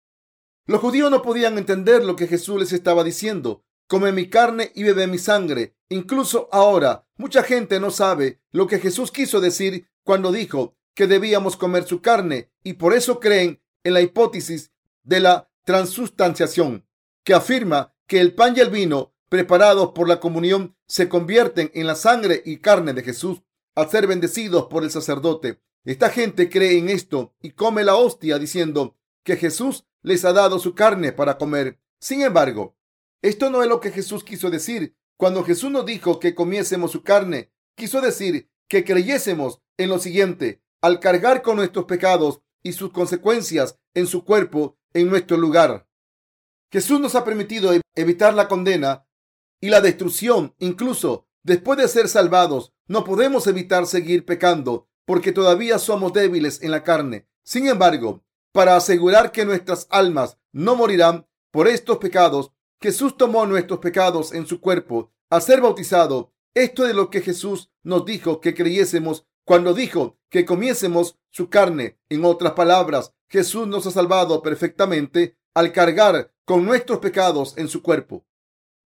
Los 0.65 0.79
judíos 0.79 1.12
no 1.12 1.22
podían 1.22 1.58
entender 1.58 2.05
lo 2.05 2.15
que 2.15 2.27
Jesús 2.27 2.60
les 2.60 2.72
estaba 2.72 3.03
diciendo. 3.03 3.65
Come 3.88 4.13
mi 4.13 4.29
carne 4.29 4.72
y 4.75 4.84
bebe 4.84 5.08
mi 5.08 5.17
sangre. 5.17 5.75
Incluso 5.89 6.48
ahora, 6.51 7.05
mucha 7.17 7.43
gente 7.43 7.79
no 7.82 7.91
sabe 7.91 8.39
lo 8.51 8.67
que 8.67 8.79
Jesús 8.79 9.12
quiso 9.12 9.41
decir 9.41 9.88
cuando 10.03 10.32
dijo 10.32 10.75
que 10.96 11.08
debíamos 11.08 11.58
comer 11.58 11.84
su 11.84 12.01
carne 12.01 12.51
y 12.63 12.74
por 12.74 12.93
eso 12.93 13.20
creen 13.20 13.62
en 13.84 13.93
la 13.93 14.01
hipótesis 14.01 14.72
de 15.03 15.20
la 15.20 15.51
transustanciación, 15.65 16.88
que 17.25 17.34
afirma 17.34 17.93
que 18.08 18.22
el 18.22 18.34
pan 18.34 18.53
y 18.55 18.62
el 18.62 18.70
vino 18.70 19.13
preparados 19.27 19.91
por 19.91 20.08
la 20.08 20.20
comunión 20.20 20.77
se 20.88 21.10
convierten 21.10 21.72
en 21.74 21.88
la 21.88 21.96
sangre 21.96 22.41
y 22.46 22.58
carne 22.58 22.93
de 22.93 23.03
Jesús 23.03 23.41
al 23.75 23.89
ser 23.89 24.08
bendecidos 24.08 24.67
por 24.67 24.84
el 24.84 24.91
sacerdote. 24.91 25.60
Esta 25.84 26.10
gente 26.10 26.50
cree 26.50 26.77
en 26.77 26.89
esto 26.89 27.34
y 27.41 27.51
come 27.51 27.84
la 27.84 27.96
hostia 27.96 28.39
diciendo 28.39 28.96
que 29.24 29.36
Jesús 29.36 29.86
les 30.03 30.24
ha 30.25 30.33
dado 30.33 30.60
su 30.60 30.75
carne 30.75 31.12
para 31.12 31.38
comer. 31.38 31.79
Sin 32.00 32.22
embargo, 32.22 32.77
esto 33.22 33.50
no 33.50 33.63
es 33.63 33.69
lo 33.69 33.79
que 33.79 33.91
Jesús 33.91 34.24
quiso 34.24 34.51
decir. 34.51 34.95
Cuando 35.17 35.43
Jesús 35.43 35.72
nos 35.72 35.86
dijo 35.86 36.19
que 36.19 36.36
comiésemos 36.36 36.91
su 36.91 37.03
carne, 37.03 37.51
quiso 37.75 38.01
decir 38.01 38.50
que 38.67 38.83
creyésemos 38.83 39.62
en 39.77 39.89
lo 39.89 40.00
siguiente. 40.00 40.62
Al 40.81 41.00
cargar 41.00 41.41
con 41.41 41.55
nuestros 41.55 41.86
pecados 41.86 42.41
y 42.62 42.74
sus 42.74 42.91
consecuencias 42.91 43.79
en 43.93 44.05
su 44.05 44.25
cuerpo, 44.25 44.77
en 44.93 45.10
nuestro 45.10 45.38
lugar. 45.38 45.88
Jesús 46.72 47.00
nos 47.00 47.15
ha 47.15 47.24
permitido 47.24 47.72
evitar 47.95 48.33
la 48.33 48.48
condena 48.48 49.05
y 49.62 49.69
la 49.69 49.79
destrucción. 49.79 50.53
Incluso 50.60 51.27
después 51.43 51.77
de 51.79 51.88
ser 51.88 52.10
salvados, 52.10 52.74
no 52.88 53.03
podemos 53.03 53.48
evitar 53.48 53.86
seguir 53.86 54.25
pecando 54.25 54.89
porque 55.05 55.31
todavía 55.31 55.79
somos 55.79 56.13
débiles 56.13 56.62
en 56.62 56.72
la 56.72 56.83
carne. 56.83 57.27
Sin 57.43 57.67
embargo, 57.67 58.24
para 58.53 58.77
asegurar 58.77 59.33
que 59.33 59.43
nuestras 59.43 59.88
almas 59.89 60.38
no 60.53 60.75
morirán 60.75 61.27
por 61.51 61.67
estos 61.67 61.98
pecados, 61.98 62.51
Jesús 62.79 63.17
tomó 63.17 63.45
nuestros 63.45 63.79
pecados 63.79 64.31
en 64.33 64.48
su 64.48 64.62
cuerpo 64.62 65.12
al 65.29 65.41
ser 65.41 65.60
bautizado. 65.60 66.33
Esto 66.53 66.88
es 66.88 66.95
lo 66.95 67.10
que 67.10 67.22
Jesús 67.22 67.72
nos 67.81 68.05
dijo 68.05 68.39
que 68.39 68.53
creyésemos 68.53 69.25
cuando 69.43 69.74
dijo 69.74 70.19
que 70.29 70.45
comiésemos 70.45 71.17
su 71.31 71.50
carne. 71.50 72.00
En 72.10 72.24
otras 72.24 72.53
palabras, 72.53 73.13
Jesús 73.27 73.67
nos 73.67 73.88
ha 73.88 73.91
salvado 73.91 74.41
perfectamente 74.41 75.38
al 75.55 75.72
cargar 75.72 76.31
con 76.45 76.65
nuestros 76.65 77.00
pecados 77.00 77.57
en 77.57 77.67
su 77.67 77.81
cuerpo. 77.81 78.25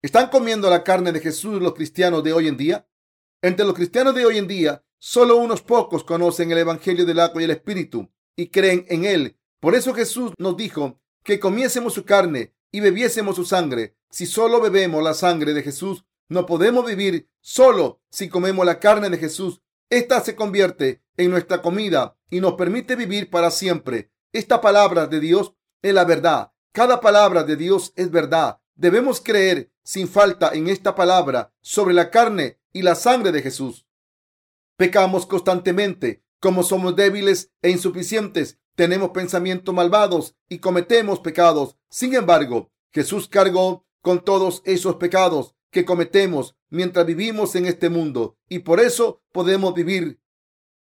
¿Están 0.02 0.28
comiendo 0.30 0.70
la 0.70 0.82
carne 0.82 1.12
de 1.12 1.20
Jesús 1.20 1.60
los 1.60 1.74
cristianos 1.74 2.24
de 2.24 2.32
hoy 2.32 2.48
en 2.48 2.56
día? 2.56 2.88
Entre 3.42 3.66
los 3.66 3.74
cristianos 3.74 4.14
de 4.14 4.24
hoy 4.24 4.38
en 4.38 4.48
día, 4.48 4.82
solo 4.98 5.36
unos 5.36 5.60
pocos 5.60 6.04
conocen 6.04 6.50
el 6.50 6.58
Evangelio 6.58 7.04
del 7.04 7.20
agua 7.20 7.42
y 7.42 7.44
el 7.44 7.50
Espíritu 7.50 8.10
y 8.36 8.48
creen 8.48 8.86
en 8.88 9.04
él. 9.04 9.39
Por 9.60 9.74
eso 9.74 9.94
Jesús 9.94 10.32
nos 10.38 10.56
dijo 10.56 10.98
que 11.22 11.38
comiésemos 11.38 11.94
su 11.94 12.04
carne 12.04 12.54
y 12.72 12.80
bebiésemos 12.80 13.36
su 13.36 13.44
sangre. 13.44 13.96
Si 14.10 14.26
solo 14.26 14.60
bebemos 14.60 15.02
la 15.02 15.14
sangre 15.14 15.52
de 15.52 15.62
Jesús, 15.62 16.04
no 16.28 16.46
podemos 16.46 16.84
vivir 16.86 17.28
solo 17.40 18.00
si 18.10 18.28
comemos 18.28 18.66
la 18.66 18.80
carne 18.80 19.10
de 19.10 19.18
Jesús 19.18 19.62
esta 19.90 20.20
se 20.20 20.36
convierte 20.36 21.02
en 21.16 21.32
nuestra 21.32 21.60
comida 21.60 22.16
y 22.30 22.40
nos 22.40 22.54
permite 22.54 22.94
vivir 22.94 23.28
para 23.28 23.50
siempre. 23.50 24.12
Esta 24.32 24.60
palabra 24.60 25.08
de 25.08 25.18
Dios 25.18 25.54
es 25.82 25.92
la 25.92 26.04
verdad. 26.04 26.52
Cada 26.70 27.00
palabra 27.00 27.42
de 27.42 27.56
Dios 27.56 27.92
es 27.96 28.12
verdad. 28.12 28.60
Debemos 28.76 29.20
creer 29.20 29.72
sin 29.82 30.06
falta 30.06 30.52
en 30.54 30.68
esta 30.68 30.94
palabra 30.94 31.52
sobre 31.60 31.92
la 31.92 32.10
carne 32.10 32.60
y 32.72 32.82
la 32.82 32.94
sangre 32.94 33.32
de 33.32 33.42
Jesús. 33.42 33.88
Pecamos 34.76 35.26
constantemente. 35.26 36.22
Como 36.38 36.62
somos 36.62 36.94
débiles 36.94 37.50
e 37.60 37.70
insuficientes, 37.70 38.58
tenemos 38.80 39.10
pensamientos 39.10 39.74
malvados 39.74 40.36
y 40.48 40.58
cometemos 40.58 41.20
pecados. 41.20 41.76
Sin 41.90 42.14
embargo, 42.14 42.72
Jesús 42.94 43.28
cargó 43.28 43.84
con 44.00 44.24
todos 44.24 44.62
esos 44.64 44.96
pecados 44.96 45.54
que 45.70 45.84
cometemos 45.84 46.56
mientras 46.70 47.04
vivimos 47.04 47.54
en 47.56 47.66
este 47.66 47.90
mundo 47.90 48.38
y 48.48 48.60
por 48.60 48.80
eso 48.80 49.22
podemos 49.32 49.74
vivir. 49.74 50.22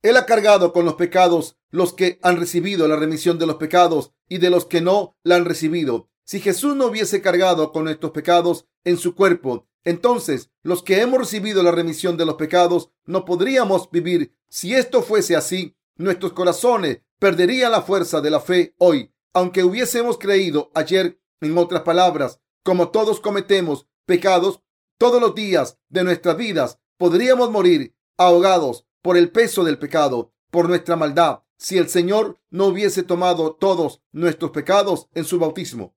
Él 0.01 0.15
ha 0.15 0.25
cargado 0.25 0.71
con 0.71 0.85
los 0.85 0.93
pecados 0.93 1.57
los 1.71 1.91
que 1.91 2.19
han 2.23 2.37
recibido 2.37 2.87
la 2.87 2.95
remisión 2.95 3.37
de 3.37 3.47
los 3.47 3.57
pecados 3.57 4.13
y 4.29 4.37
de 4.37 4.49
los 4.49 4.63
que 4.65 4.79
no 4.79 5.17
la 5.23 5.35
han 5.35 5.43
recibido. 5.43 6.09
Si 6.23 6.39
Jesús 6.39 6.77
no 6.77 6.85
hubiese 6.85 7.21
cargado 7.21 7.73
con 7.73 7.83
nuestros 7.83 8.13
pecados 8.13 8.65
en 8.85 8.95
su 8.95 9.13
cuerpo, 9.13 9.67
entonces 9.83 10.51
los 10.63 10.83
que 10.83 11.01
hemos 11.01 11.19
recibido 11.19 11.63
la 11.63 11.71
remisión 11.71 12.15
de 12.15 12.25
los 12.25 12.35
pecados 12.35 12.91
no 13.03 13.25
podríamos 13.25 13.91
vivir. 13.91 14.37
Si 14.47 14.73
esto 14.73 15.01
fuese 15.01 15.35
así, 15.35 15.75
nuestros 15.97 16.31
corazones 16.31 17.01
perderían 17.19 17.71
la 17.71 17.81
fuerza 17.81 18.21
de 18.21 18.29
la 18.31 18.39
fe 18.39 18.73
hoy, 18.77 19.13
aunque 19.33 19.63
hubiésemos 19.63 20.17
creído 20.17 20.71
ayer. 20.73 21.19
En 21.41 21.57
otras 21.57 21.83
palabras, 21.83 22.41
como 22.63 22.89
todos 22.89 23.21
cometemos 23.21 23.88
pecados, 24.05 24.61
todos 24.97 25.21
los 25.21 25.35
días 25.35 25.77
de 25.88 26.03
nuestras 26.03 26.35
vidas 26.35 26.79
podríamos 26.97 27.49
morir 27.49 27.95
ahogados 28.17 28.85
por 29.01 29.15
el 29.15 29.31
peso 29.31 29.63
del 29.63 29.79
pecado, 29.79 30.33
por 30.51 30.67
nuestra 30.67 30.97
maldad, 30.97 31.43
si 31.57 31.77
el 31.77 31.88
Señor 31.88 32.41
no 32.49 32.65
hubiese 32.65 33.03
tomado 33.03 33.53
todos 33.53 34.01
nuestros 34.11 34.51
pecados 34.51 35.07
en 35.13 35.23
su 35.23 35.39
bautismo. 35.39 35.95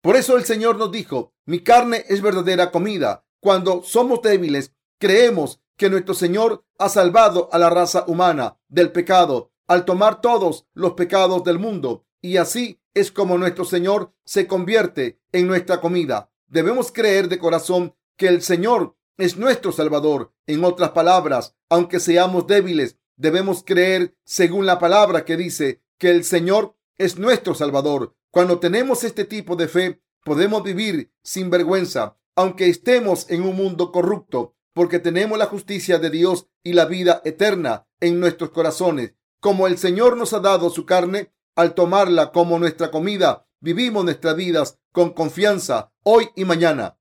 Por 0.00 0.16
eso 0.16 0.36
el 0.36 0.44
Señor 0.44 0.78
nos 0.78 0.90
dijo, 0.90 1.34
mi 1.44 1.60
carne 1.60 2.04
es 2.08 2.22
verdadera 2.22 2.70
comida. 2.70 3.26
Cuando 3.40 3.82
somos 3.82 4.22
débiles, 4.22 4.74
creemos 4.98 5.60
que 5.76 5.90
nuestro 5.90 6.14
Señor 6.14 6.64
ha 6.78 6.88
salvado 6.88 7.50
a 7.52 7.58
la 7.58 7.68
raza 7.68 8.04
humana 8.06 8.58
del 8.68 8.92
pecado 8.92 9.51
al 9.66 9.84
tomar 9.84 10.20
todos 10.20 10.66
los 10.74 10.92
pecados 10.92 11.44
del 11.44 11.58
mundo. 11.58 12.04
Y 12.20 12.36
así 12.36 12.80
es 12.94 13.10
como 13.10 13.38
nuestro 13.38 13.64
Señor 13.64 14.12
se 14.24 14.46
convierte 14.46 15.20
en 15.32 15.46
nuestra 15.46 15.80
comida. 15.80 16.30
Debemos 16.46 16.92
creer 16.92 17.28
de 17.28 17.38
corazón 17.38 17.94
que 18.16 18.28
el 18.28 18.42
Señor 18.42 18.96
es 19.16 19.36
nuestro 19.36 19.72
Salvador. 19.72 20.32
En 20.46 20.64
otras 20.64 20.90
palabras, 20.90 21.56
aunque 21.68 22.00
seamos 22.00 22.46
débiles, 22.46 22.98
debemos 23.16 23.62
creer 23.64 24.16
según 24.24 24.66
la 24.66 24.78
palabra 24.78 25.24
que 25.24 25.36
dice 25.36 25.82
que 25.98 26.10
el 26.10 26.24
Señor 26.24 26.76
es 26.98 27.18
nuestro 27.18 27.54
Salvador. 27.54 28.14
Cuando 28.30 28.58
tenemos 28.58 29.04
este 29.04 29.24
tipo 29.24 29.56
de 29.56 29.68
fe, 29.68 30.02
podemos 30.24 30.62
vivir 30.62 31.12
sin 31.22 31.50
vergüenza, 31.50 32.18
aunque 32.34 32.68
estemos 32.68 33.30
en 33.30 33.42
un 33.42 33.56
mundo 33.56 33.92
corrupto, 33.92 34.54
porque 34.72 34.98
tenemos 34.98 35.38
la 35.38 35.46
justicia 35.46 35.98
de 35.98 36.10
Dios 36.10 36.48
y 36.62 36.72
la 36.72 36.86
vida 36.86 37.20
eterna 37.24 37.86
en 38.00 38.20
nuestros 38.20 38.50
corazones. 38.50 39.14
Como 39.42 39.66
el 39.66 39.76
Señor 39.76 40.16
nos 40.16 40.34
ha 40.34 40.38
dado 40.38 40.70
su 40.70 40.86
carne, 40.86 41.32
al 41.56 41.74
tomarla 41.74 42.30
como 42.30 42.60
nuestra 42.60 42.92
comida, 42.92 43.44
vivimos 43.58 44.04
nuestras 44.04 44.36
vidas 44.36 44.78
con 44.92 45.14
confianza 45.14 45.92
hoy 46.04 46.28
y 46.36 46.44
mañana. 46.44 46.96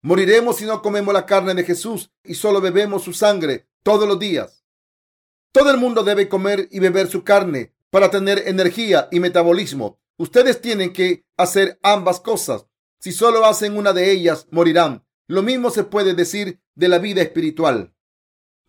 Moriremos 0.00 0.56
si 0.56 0.64
no 0.64 0.80
comemos 0.80 1.12
la 1.12 1.26
carne 1.26 1.52
de 1.52 1.64
Jesús 1.64 2.10
y 2.24 2.36
solo 2.36 2.62
bebemos 2.62 3.02
su 3.02 3.12
sangre 3.12 3.68
todos 3.82 4.08
los 4.08 4.18
días. 4.18 4.64
Todo 5.52 5.70
el 5.70 5.76
mundo 5.76 6.04
debe 6.04 6.30
comer 6.30 6.68
y 6.70 6.78
beber 6.78 7.06
su 7.06 7.22
carne 7.22 7.74
para 7.90 8.10
tener 8.10 8.44
energía 8.46 9.08
y 9.12 9.20
metabolismo. 9.20 10.00
Ustedes 10.16 10.62
tienen 10.62 10.94
que 10.94 11.26
hacer 11.36 11.78
ambas 11.82 12.18
cosas. 12.18 12.64
Si 12.98 13.12
solo 13.12 13.44
hacen 13.44 13.76
una 13.76 13.92
de 13.92 14.10
ellas, 14.10 14.46
morirán. 14.50 15.04
Lo 15.26 15.42
mismo 15.42 15.68
se 15.68 15.84
puede 15.84 16.14
decir 16.14 16.62
de 16.74 16.88
la 16.88 16.98
vida 16.98 17.20
espiritual. 17.20 17.92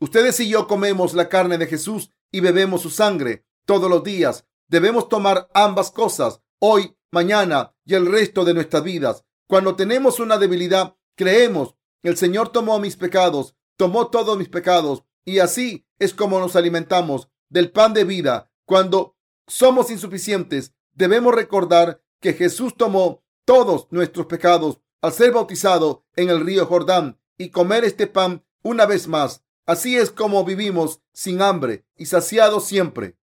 Ustedes 0.01 0.37
y 0.41 0.49
yo 0.49 0.67
comemos 0.67 1.13
la 1.13 1.29
carne 1.29 1.57
de 1.57 1.67
Jesús 1.67 2.11
y 2.31 2.39
bebemos 2.39 2.81
su 2.81 2.89
sangre 2.89 3.45
todos 3.65 3.89
los 3.89 4.03
días. 4.03 4.45
Debemos 4.67 5.09
tomar 5.09 5.49
ambas 5.53 5.91
cosas 5.91 6.41
hoy, 6.59 6.95
mañana 7.11 7.75
y 7.85 7.95
el 7.95 8.05
resto 8.05 8.45
de 8.45 8.53
nuestras 8.53 8.83
vidas. 8.83 9.25
Cuando 9.47 9.75
tenemos 9.75 10.19
una 10.19 10.37
debilidad, 10.37 10.95
creemos, 11.15 11.75
el 12.03 12.17
Señor 12.17 12.49
tomó 12.49 12.79
mis 12.79 12.95
pecados, 12.95 13.55
tomó 13.77 14.07
todos 14.07 14.37
mis 14.37 14.49
pecados 14.49 15.03
y 15.25 15.39
así 15.39 15.87
es 15.97 16.13
como 16.13 16.39
nos 16.39 16.55
alimentamos 16.55 17.29
del 17.49 17.71
pan 17.71 17.93
de 17.93 18.03
vida. 18.03 18.51
Cuando 18.65 19.17
somos 19.47 19.89
insuficientes, 19.89 20.73
debemos 20.93 21.33
recordar 21.33 22.01
que 22.21 22.33
Jesús 22.33 22.75
tomó 22.77 23.23
todos 23.45 23.87
nuestros 23.89 24.27
pecados 24.27 24.79
al 25.01 25.13
ser 25.13 25.31
bautizado 25.31 26.05
en 26.15 26.29
el 26.29 26.45
río 26.45 26.65
Jordán 26.65 27.19
y 27.37 27.49
comer 27.49 27.83
este 27.85 28.05
pan 28.05 28.45
una 28.61 28.85
vez 28.85 29.07
más. 29.07 29.43
Así 29.69 29.95
es 29.95 30.09
como 30.09 30.43
vivimos 30.43 30.99
sin 31.13 31.43
hambre 31.43 31.85
y 31.95 32.07
saciados 32.07 32.65
siempre. 32.65 33.19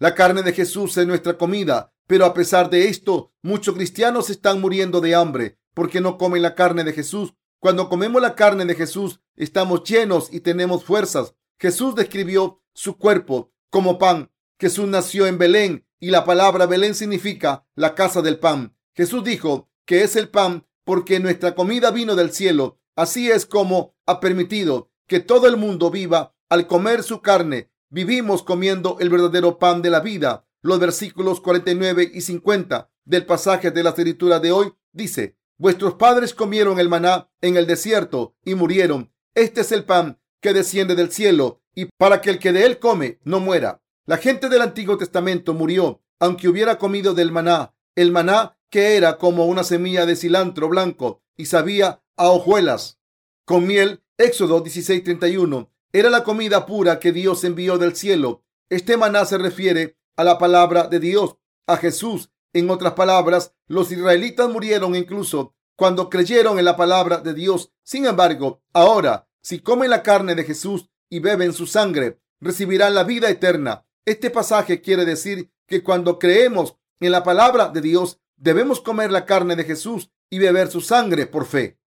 La 0.00 0.16
carne 0.16 0.42
de 0.42 0.52
Jesús 0.52 0.96
es 0.96 1.06
nuestra 1.06 1.38
comida, 1.38 1.94
pero 2.08 2.24
a 2.24 2.34
pesar 2.34 2.70
de 2.70 2.88
esto, 2.88 3.32
muchos 3.40 3.76
cristianos 3.76 4.28
están 4.28 4.60
muriendo 4.60 5.00
de 5.00 5.14
hambre 5.14 5.60
porque 5.74 6.00
no 6.00 6.18
comen 6.18 6.42
la 6.42 6.56
carne 6.56 6.82
de 6.82 6.92
Jesús. 6.92 7.34
Cuando 7.60 7.88
comemos 7.88 8.20
la 8.20 8.34
carne 8.34 8.64
de 8.64 8.74
Jesús, 8.74 9.20
estamos 9.36 9.84
llenos 9.84 10.28
y 10.32 10.40
tenemos 10.40 10.82
fuerzas. 10.82 11.36
Jesús 11.56 11.94
describió 11.94 12.64
su 12.74 12.98
cuerpo 12.98 13.52
como 13.70 13.96
pan. 13.96 14.32
Jesús 14.58 14.88
nació 14.88 15.28
en 15.28 15.38
Belén 15.38 15.86
y 16.00 16.10
la 16.10 16.24
palabra 16.24 16.66
Belén 16.66 16.96
significa 16.96 17.64
la 17.76 17.94
casa 17.94 18.22
del 18.22 18.40
pan. 18.40 18.76
Jesús 18.92 19.22
dijo 19.22 19.70
que 19.84 20.02
es 20.02 20.16
el 20.16 20.30
pan 20.30 20.66
porque 20.82 21.20
nuestra 21.20 21.54
comida 21.54 21.92
vino 21.92 22.16
del 22.16 22.32
cielo. 22.32 22.80
Así 22.96 23.30
es 23.30 23.46
como 23.46 23.94
ha 24.04 24.18
permitido 24.18 24.90
que 25.06 25.20
todo 25.20 25.46
el 25.46 25.56
mundo 25.56 25.90
viva 25.90 26.34
al 26.48 26.66
comer 26.66 27.02
su 27.02 27.20
carne. 27.20 27.70
Vivimos 27.88 28.42
comiendo 28.42 28.98
el 29.00 29.10
verdadero 29.10 29.58
pan 29.58 29.82
de 29.82 29.90
la 29.90 30.00
vida. 30.00 30.46
Los 30.62 30.80
versículos 30.80 31.40
49 31.40 32.10
y 32.12 32.20
50 32.20 32.90
del 33.04 33.24
pasaje 33.24 33.70
de 33.70 33.82
la 33.82 33.90
escritura 33.90 34.40
de 34.40 34.52
hoy 34.52 34.74
dice, 34.92 35.36
vuestros 35.58 35.94
padres 35.94 36.34
comieron 36.34 36.80
el 36.80 36.88
maná 36.88 37.30
en 37.40 37.56
el 37.56 37.66
desierto 37.66 38.34
y 38.44 38.54
murieron. 38.54 39.12
Este 39.34 39.60
es 39.60 39.72
el 39.72 39.84
pan 39.84 40.18
que 40.40 40.52
desciende 40.52 40.94
del 40.94 41.12
cielo 41.12 41.62
y 41.74 41.86
para 41.98 42.20
que 42.20 42.30
el 42.30 42.38
que 42.38 42.52
de 42.52 42.64
él 42.66 42.78
come 42.78 43.20
no 43.24 43.38
muera. 43.38 43.82
La 44.06 44.16
gente 44.16 44.48
del 44.48 44.62
Antiguo 44.62 44.96
Testamento 44.98 45.54
murió 45.54 46.02
aunque 46.18 46.48
hubiera 46.48 46.78
comido 46.78 47.14
del 47.14 47.32
maná. 47.32 47.74
El 47.94 48.12
maná 48.12 48.58
que 48.70 48.96
era 48.96 49.18
como 49.18 49.46
una 49.46 49.64
semilla 49.64 50.06
de 50.06 50.16
cilantro 50.16 50.68
blanco 50.68 51.22
y 51.36 51.46
sabía 51.46 52.02
a 52.16 52.30
hojuelas 52.30 53.00
con 53.44 53.66
miel. 53.66 54.02
Éxodo 54.18 54.62
16:31 54.62 55.68
era 55.92 56.08
la 56.08 56.24
comida 56.24 56.64
pura 56.64 56.98
que 56.98 57.12
Dios 57.12 57.44
envió 57.44 57.76
del 57.76 57.94
cielo. 57.94 58.44
Este 58.70 58.96
maná 58.96 59.26
se 59.26 59.36
refiere 59.36 59.98
a 60.16 60.24
la 60.24 60.38
palabra 60.38 60.88
de 60.88 61.00
Dios, 61.00 61.36
a 61.66 61.76
Jesús. 61.76 62.30
En 62.54 62.70
otras 62.70 62.94
palabras, 62.94 63.52
los 63.66 63.92
israelitas 63.92 64.48
murieron 64.48 64.94
incluso 64.94 65.54
cuando 65.76 66.08
creyeron 66.08 66.58
en 66.58 66.64
la 66.64 66.76
palabra 66.78 67.18
de 67.18 67.34
Dios. 67.34 67.72
Sin 67.82 68.06
embargo, 68.06 68.62
ahora, 68.72 69.28
si 69.42 69.60
comen 69.60 69.90
la 69.90 70.02
carne 70.02 70.34
de 70.34 70.44
Jesús 70.44 70.88
y 71.10 71.18
beben 71.18 71.52
su 71.52 71.66
sangre, 71.66 72.18
recibirán 72.40 72.94
la 72.94 73.04
vida 73.04 73.28
eterna. 73.28 73.86
Este 74.06 74.30
pasaje 74.30 74.80
quiere 74.80 75.04
decir 75.04 75.50
que 75.66 75.82
cuando 75.82 76.18
creemos 76.18 76.76
en 77.00 77.12
la 77.12 77.22
palabra 77.22 77.68
de 77.68 77.82
Dios, 77.82 78.18
debemos 78.36 78.80
comer 78.80 79.12
la 79.12 79.26
carne 79.26 79.56
de 79.56 79.64
Jesús 79.64 80.10
y 80.30 80.38
beber 80.38 80.68
su 80.68 80.80
sangre 80.80 81.26
por 81.26 81.44
fe. 81.44 81.78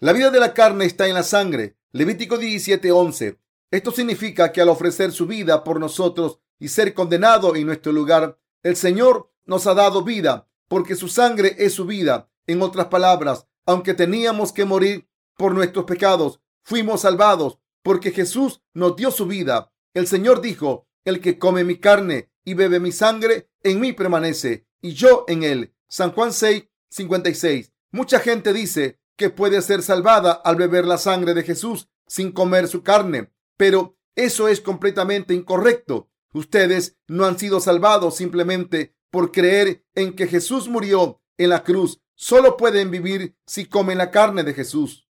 La 0.00 0.12
vida 0.12 0.30
de 0.30 0.40
la 0.40 0.54
carne 0.54 0.86
está 0.86 1.06
en 1.06 1.14
la 1.14 1.22
sangre. 1.22 1.76
Levítico 1.92 2.36
17:11. 2.36 3.38
Esto 3.70 3.92
significa 3.92 4.50
que 4.50 4.60
al 4.60 4.68
ofrecer 4.68 5.12
su 5.12 5.26
vida 5.26 5.62
por 5.62 5.78
nosotros 5.78 6.40
y 6.58 6.68
ser 6.68 6.94
condenado 6.94 7.54
en 7.54 7.66
nuestro 7.66 7.92
lugar, 7.92 8.38
el 8.64 8.74
Señor 8.74 9.32
nos 9.44 9.66
ha 9.66 9.74
dado 9.74 10.02
vida 10.02 10.48
porque 10.68 10.96
su 10.96 11.08
sangre 11.08 11.54
es 11.58 11.74
su 11.74 11.86
vida. 11.86 12.28
En 12.46 12.60
otras 12.60 12.86
palabras, 12.86 13.46
aunque 13.66 13.94
teníamos 13.94 14.52
que 14.52 14.64
morir 14.64 15.08
por 15.36 15.54
nuestros 15.54 15.84
pecados, 15.84 16.40
fuimos 16.62 17.02
salvados 17.02 17.60
porque 17.82 18.10
Jesús 18.10 18.62
nos 18.72 18.96
dio 18.96 19.12
su 19.12 19.26
vida. 19.26 19.72
El 19.94 20.08
Señor 20.08 20.40
dijo, 20.40 20.88
el 21.04 21.20
que 21.20 21.38
come 21.38 21.62
mi 21.62 21.78
carne 21.78 22.32
y 22.44 22.54
bebe 22.54 22.80
mi 22.80 22.90
sangre, 22.90 23.48
en 23.62 23.80
mí 23.80 23.92
permanece 23.92 24.66
y 24.82 24.92
yo 24.94 25.24
en 25.28 25.44
él. 25.44 25.74
San 25.88 26.10
Juan 26.12 26.32
6, 26.32 26.64
56. 26.90 27.72
Mucha 27.92 28.18
gente 28.18 28.52
dice 28.52 28.98
que 29.16 29.30
puede 29.30 29.62
ser 29.62 29.82
salvada 29.82 30.32
al 30.32 30.56
beber 30.56 30.86
la 30.86 30.98
sangre 30.98 31.34
de 31.34 31.42
Jesús 31.42 31.88
sin 32.06 32.32
comer 32.32 32.68
su 32.68 32.82
carne, 32.82 33.32
pero 33.56 33.96
eso 34.14 34.48
es 34.48 34.60
completamente 34.60 35.34
incorrecto. 35.34 36.10
Ustedes 36.32 36.96
no 37.06 37.24
han 37.24 37.38
sido 37.38 37.60
salvados 37.60 38.16
simplemente 38.16 38.96
por 39.10 39.32
creer 39.32 39.84
en 39.94 40.14
que 40.14 40.26
Jesús 40.26 40.68
murió 40.68 41.20
en 41.38 41.50
la 41.50 41.62
cruz. 41.62 42.00
Solo 42.16 42.56
pueden 42.56 42.90
vivir 42.90 43.36
si 43.46 43.66
comen 43.66 43.98
la 43.98 44.10
carne 44.10 44.42
de 44.42 44.54
Jesús. 44.54 45.08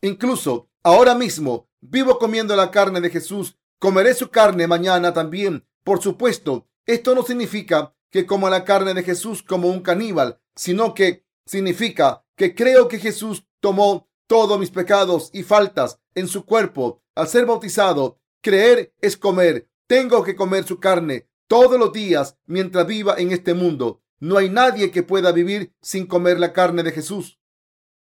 Incluso 0.00 0.70
ahora 0.82 1.14
mismo 1.14 1.68
vivo 1.80 2.18
comiendo 2.18 2.56
la 2.56 2.70
carne 2.70 3.00
de 3.00 3.10
Jesús. 3.10 3.58
Comeré 3.78 4.14
su 4.14 4.30
carne 4.30 4.66
mañana 4.66 5.12
también. 5.12 5.66
Por 5.84 6.02
supuesto, 6.02 6.68
esto 6.86 7.14
no 7.14 7.22
significa 7.22 7.94
que 8.10 8.26
coma 8.26 8.50
la 8.50 8.64
carne 8.64 8.94
de 8.94 9.02
Jesús 9.02 9.42
como 9.42 9.68
un 9.68 9.80
caníbal, 9.80 10.40
sino 10.54 10.94
que 10.94 11.26
significa 11.44 12.24
que 12.36 12.54
creo 12.54 12.88
que 12.88 12.98
Jesús 12.98 13.46
tomó 13.60 14.08
todos 14.26 14.58
mis 14.58 14.70
pecados 14.70 15.30
y 15.32 15.42
faltas 15.42 15.98
en 16.14 16.28
su 16.28 16.44
cuerpo 16.44 17.02
al 17.14 17.28
ser 17.28 17.46
bautizado. 17.46 18.20
Creer 18.42 18.94
es 19.00 19.16
comer. 19.16 19.68
Tengo 19.86 20.22
que 20.22 20.36
comer 20.36 20.64
su 20.64 20.78
carne 20.78 21.28
todos 21.48 21.78
los 21.78 21.92
días 21.92 22.36
mientras 22.46 22.86
viva 22.86 23.14
en 23.18 23.32
este 23.32 23.54
mundo. 23.54 24.02
No 24.18 24.38
hay 24.38 24.50
nadie 24.50 24.90
que 24.90 25.02
pueda 25.02 25.32
vivir 25.32 25.74
sin 25.80 26.06
comer 26.06 26.38
la 26.38 26.52
carne 26.52 26.82
de 26.82 26.92
Jesús. 26.92 27.40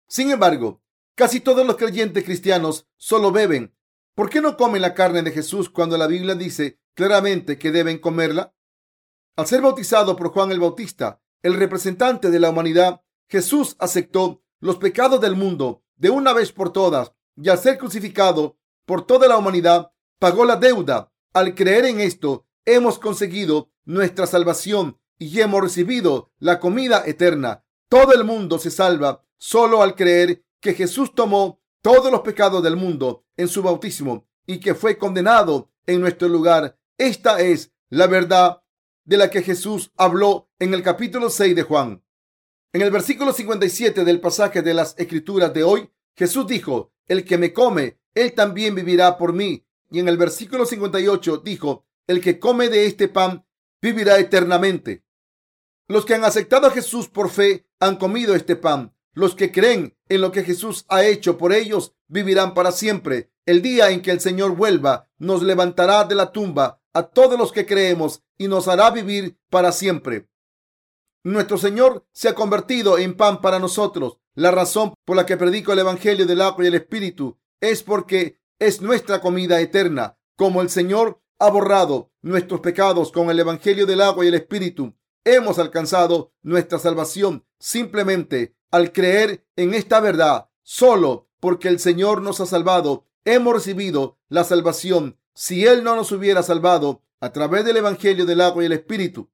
Sin 0.09 0.31
embargo, 0.31 0.83
casi 1.14 1.40
todos 1.40 1.66
los 1.66 1.76
creyentes 1.76 2.24
cristianos 2.24 2.88
solo 2.96 3.33
beben. 3.33 3.74
¿Por 4.14 4.31
qué 4.31 4.40
no 4.40 4.57
comen 4.57 4.83
la 4.83 4.94
carne 4.94 5.22
de 5.22 5.31
Jesús 5.31 5.68
cuando 5.68 5.98
la 5.98 6.07
Biblia 6.07 6.35
dice 6.35 6.81
claramente 6.94 7.59
que 7.59 7.72
deben 7.72 7.98
comerla? 7.98 8.55
Al 9.37 9.46
ser 9.46 9.61
bautizado 9.61 10.16
por 10.16 10.31
Juan 10.31 10.52
el 10.52 10.61
Bautista, 10.61 11.20
el 11.42 11.55
representante 11.55 12.31
de 12.31 12.40
la 12.40 12.50
humanidad, 12.50 13.02
Jesús 13.29 13.77
aceptó 13.79 14.43
los 14.61 14.77
pecados 14.77 15.21
del 15.21 15.37
mundo 15.37 15.83
de 15.97 16.11
una 16.11 16.33
vez 16.33 16.53
por 16.53 16.73
todas 16.73 17.12
y 17.37 17.49
al 17.49 17.59
ser 17.59 17.79
crucificado 17.79 18.59
por 18.85 19.07
toda 19.07 19.29
la 19.29 19.37
humanidad, 19.37 19.91
pagó 20.19 20.45
la 20.45 20.57
deuda. 20.57 21.12
Al 21.33 21.55
creer 21.55 21.87
en 21.87 22.01
esto, 22.01 22.47
hemos 22.65 22.99
conseguido 22.99 23.71
nuestra 23.85 24.27
salvación 24.27 24.99
y 25.19 25.41
hemos 25.41 25.61
recibido 25.61 26.33
la 26.39 26.61
comida 26.61 27.03
eterna. 27.07 27.65
Todo 27.89 28.12
el 28.12 28.25
mundo 28.25 28.59
se 28.59 28.71
salva 28.71 29.23
solo 29.37 29.83
al 29.83 29.95
creer 29.95 30.45
que 30.61 30.75
Jesús 30.75 31.15
tomó 31.15 31.61
todos 31.83 32.11
los 32.11 32.21
pecados 32.21 32.62
del 32.62 32.77
mundo 32.77 33.25
en 33.37 33.49
su 33.49 33.62
bautismo 33.62 34.27
y 34.47 34.61
que 34.61 34.75
fue 34.75 34.97
condenado 34.97 35.71
en 35.87 36.01
nuestro 36.01 36.29
lugar 36.29 36.79
esta 36.99 37.41
es 37.41 37.75
la 37.91 38.07
verdad 38.07 38.62
de 39.05 39.19
la 39.19 39.31
que 39.31 39.43
Jesús 39.43 39.93
habló 39.99 40.49
en 40.59 40.73
el 40.73 40.83
capítulo 40.83 41.29
6 41.29 41.55
de 41.55 41.62
Juan. 41.62 42.03
En 42.77 42.83
el 42.83 42.91
versículo 42.91 43.33
57 43.33 44.05
del 44.05 44.21
pasaje 44.21 44.61
de 44.61 44.75
las 44.75 44.95
Escrituras 44.99 45.55
de 45.55 45.65
hoy, 45.65 45.89
Jesús 46.15 46.47
dijo, 46.47 46.93
el 47.09 47.25
que 47.25 47.39
me 47.39 47.55
come, 47.55 47.99
él 48.15 48.35
también 48.35 48.75
vivirá 48.75 49.17
por 49.17 49.33
mí. 49.33 49.65
Y 49.91 49.99
en 49.99 50.09
el 50.09 50.19
versículo 50.19 50.67
58 50.67 51.39
dijo, 51.39 51.87
el 52.07 52.21
que 52.21 52.39
come 52.39 52.69
de 52.69 52.85
este 52.85 53.09
pan, 53.09 53.47
vivirá 53.81 54.19
eternamente. 54.19 55.07
Los 55.89 56.05
que 56.05 56.17
han 56.17 56.25
aceptado 56.25 56.67
a 56.67 56.71
Jesús 56.71 57.09
por 57.09 57.31
fe 57.31 57.67
han 57.81 57.97
comido 57.97 58.35
este 58.35 58.57
pan. 58.57 58.95
Los 59.15 59.35
que 59.35 59.51
creen 59.51 59.97
en 60.11 60.21
lo 60.21 60.31
que 60.31 60.45
Jesús 60.45 60.85
ha 60.91 61.03
hecho 61.03 61.39
por 61.39 61.55
ellos 61.55 61.95
vivirán 62.09 62.53
para 62.53 62.73
siempre. 62.73 63.31
El 63.47 63.62
día 63.62 63.89
en 63.89 64.03
que 64.03 64.11
el 64.11 64.21
Señor 64.21 64.55
vuelva, 64.55 65.09
nos 65.17 65.43
levantará 65.43 66.05
de 66.05 66.15
la 66.15 66.31
tumba 66.31 66.83
a 66.93 67.05
todos 67.05 67.39
los 67.39 67.53
que 67.53 67.65
creemos 67.65 68.23
y 68.37 68.49
nos 68.49 68.69
hará 68.69 68.91
vivir 68.91 69.39
para 69.49 69.73
siempre. 69.73 70.29
Nuestro 71.27 71.59
Señor 71.59 72.07
se 72.12 72.29
ha 72.29 72.37
convertido 72.37 72.99
en 72.99 73.17
pan 73.17 73.41
para 73.41 73.59
nosotros. 73.59 74.21
La 74.37 74.53
razón 74.53 74.95
por 75.05 75.17
la 75.17 75.27
que 75.27 75.37
predico 75.37 75.73
el 75.73 75.81
Evangelio 75.81 76.25
del 76.25 76.41
agua 76.41 76.62
y 76.62 76.69
el 76.69 76.77
Espíritu 76.77 77.37
es 77.61 77.83
porque 77.83 78.39
es 78.61 78.81
nuestra 78.81 79.21
comida 79.21 79.61
eterna. 79.61 80.19
Como 80.37 80.62
el 80.62 80.71
Señor 80.71 81.21
ha 81.41 81.51
borrado 81.51 82.12
nuestros 82.23 82.61
pecados 82.61 83.11
con 83.11 83.29
el 83.29 83.41
Evangelio 83.41 83.87
del 83.87 84.03
agua 84.03 84.25
y 84.25 84.29
el 84.29 84.35
Espíritu, 84.35 84.95
hemos 85.25 85.59
alcanzado 85.59 86.33
nuestra 86.43 86.79
salvación 86.79 87.45
simplemente 87.59 88.55
al 88.71 88.93
creer 88.93 89.45
en 89.57 89.75
esta 89.75 89.99
verdad. 89.99 90.49
Solo 90.62 91.29
porque 91.41 91.67
el 91.67 91.81
Señor 91.81 92.23
nos 92.23 92.41
ha 92.41 92.47
salvado, 92.47 93.09
hemos 93.25 93.53
recibido 93.53 94.17
la 94.29 94.45
salvación 94.45 95.19
si 95.35 95.67
Él 95.67 95.83
no 95.83 95.97
nos 95.97 96.12
hubiera 96.12 96.45
salvado 96.45 97.03
a 97.19 97.33
través 97.33 97.65
del 97.65 97.79
Evangelio 97.79 98.27
del 98.27 98.43
agua 98.43 98.62
y 98.62 98.67
el 98.67 98.75
Espíritu, 98.75 99.29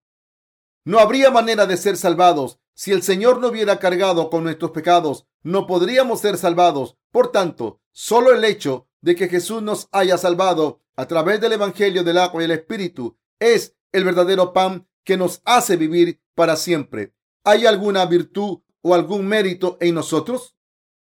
no 0.85 0.99
habría 0.99 1.31
manera 1.31 1.67
de 1.67 1.77
ser 1.77 1.97
salvados. 1.97 2.59
Si 2.75 2.93
el 2.93 3.03
Señor 3.03 3.41
no 3.41 3.49
hubiera 3.49 3.79
cargado 3.79 4.31
con 4.31 4.45
nuestros 4.45 4.71
pecados, 4.71 5.27
no 5.43 5.67
podríamos 5.67 6.21
ser 6.21 6.37
salvados. 6.39 6.97
Por 7.11 7.31
tanto, 7.31 7.81
solo 7.93 8.33
el 8.33 8.45
hecho 8.45 8.89
de 9.01 9.15
que 9.15 9.29
Jesús 9.29 9.63
nos 9.63 9.89
haya 9.93 10.19
salvado 10.19 10.81
a 10.97 11.07
través 11.07 11.41
del 11.41 11.53
Evangelio 11.53 12.05
del 12.05 12.19
agua 12.19 12.43
y 12.43 12.45
el 12.47 12.53
Espíritu 12.53 13.17
es 13.39 13.77
el 13.93 14.05
verdadero 14.05 14.53
pan 14.53 14.89
que 15.05 15.17
nos 15.17 15.43
hace 15.45 15.77
vivir 15.77 16.21
para 16.35 16.57
siempre. 16.57 17.15
¿Hay 17.45 17.67
alguna 17.67 18.07
virtud 18.07 18.61
o 18.83 18.95
algún 18.95 19.27
mérito 19.27 19.77
en 19.81 19.95
nosotros? 19.95 20.57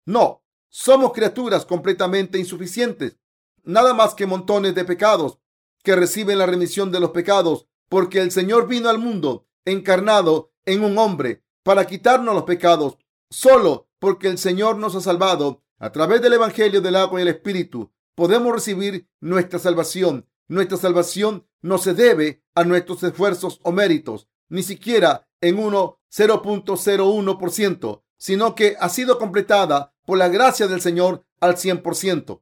No, 0.04 0.44
somos 0.68 1.12
criaturas 1.12 1.64
completamente 1.64 2.38
insuficientes, 2.38 3.16
nada 3.64 3.94
más 3.94 4.14
que 4.14 4.26
montones 4.26 4.74
de 4.74 4.84
pecados 4.84 5.38
que 5.82 5.96
reciben 5.96 6.38
la 6.38 6.46
remisión 6.46 6.90
de 6.90 6.98
los 7.00 7.10
pecados, 7.10 7.68
porque 7.88 8.20
el 8.20 8.32
Señor 8.32 8.66
vino 8.66 8.88
al 8.88 8.98
mundo 8.98 9.45
encarnado 9.66 10.52
en 10.64 10.82
un 10.82 10.96
hombre 10.96 11.44
para 11.62 11.86
quitarnos 11.86 12.34
los 12.34 12.44
pecados, 12.44 12.96
solo 13.28 13.90
porque 13.98 14.28
el 14.28 14.38
Señor 14.38 14.78
nos 14.78 14.94
ha 14.94 15.02
salvado 15.02 15.62
a 15.78 15.92
través 15.92 16.22
del 16.22 16.32
Evangelio 16.34 16.80
del 16.80 16.94
agua 16.96 17.20
y 17.20 17.22
el 17.22 17.28
Espíritu. 17.28 17.92
Podemos 18.14 18.52
recibir 18.52 19.08
nuestra 19.20 19.58
salvación. 19.58 20.26
Nuestra 20.48 20.78
salvación 20.78 21.46
no 21.60 21.76
se 21.78 21.92
debe 21.92 22.44
a 22.54 22.62
nuestros 22.64 23.02
esfuerzos 23.02 23.58
o 23.62 23.72
méritos, 23.72 24.28
ni 24.48 24.62
siquiera 24.62 25.28
en 25.40 25.56
0.01%, 25.56 28.02
sino 28.16 28.54
que 28.54 28.76
ha 28.80 28.88
sido 28.88 29.18
completada 29.18 29.92
por 30.04 30.18
la 30.18 30.28
gracia 30.28 30.68
del 30.68 30.80
Señor 30.80 31.24
al 31.40 31.56
100%. 31.56 32.40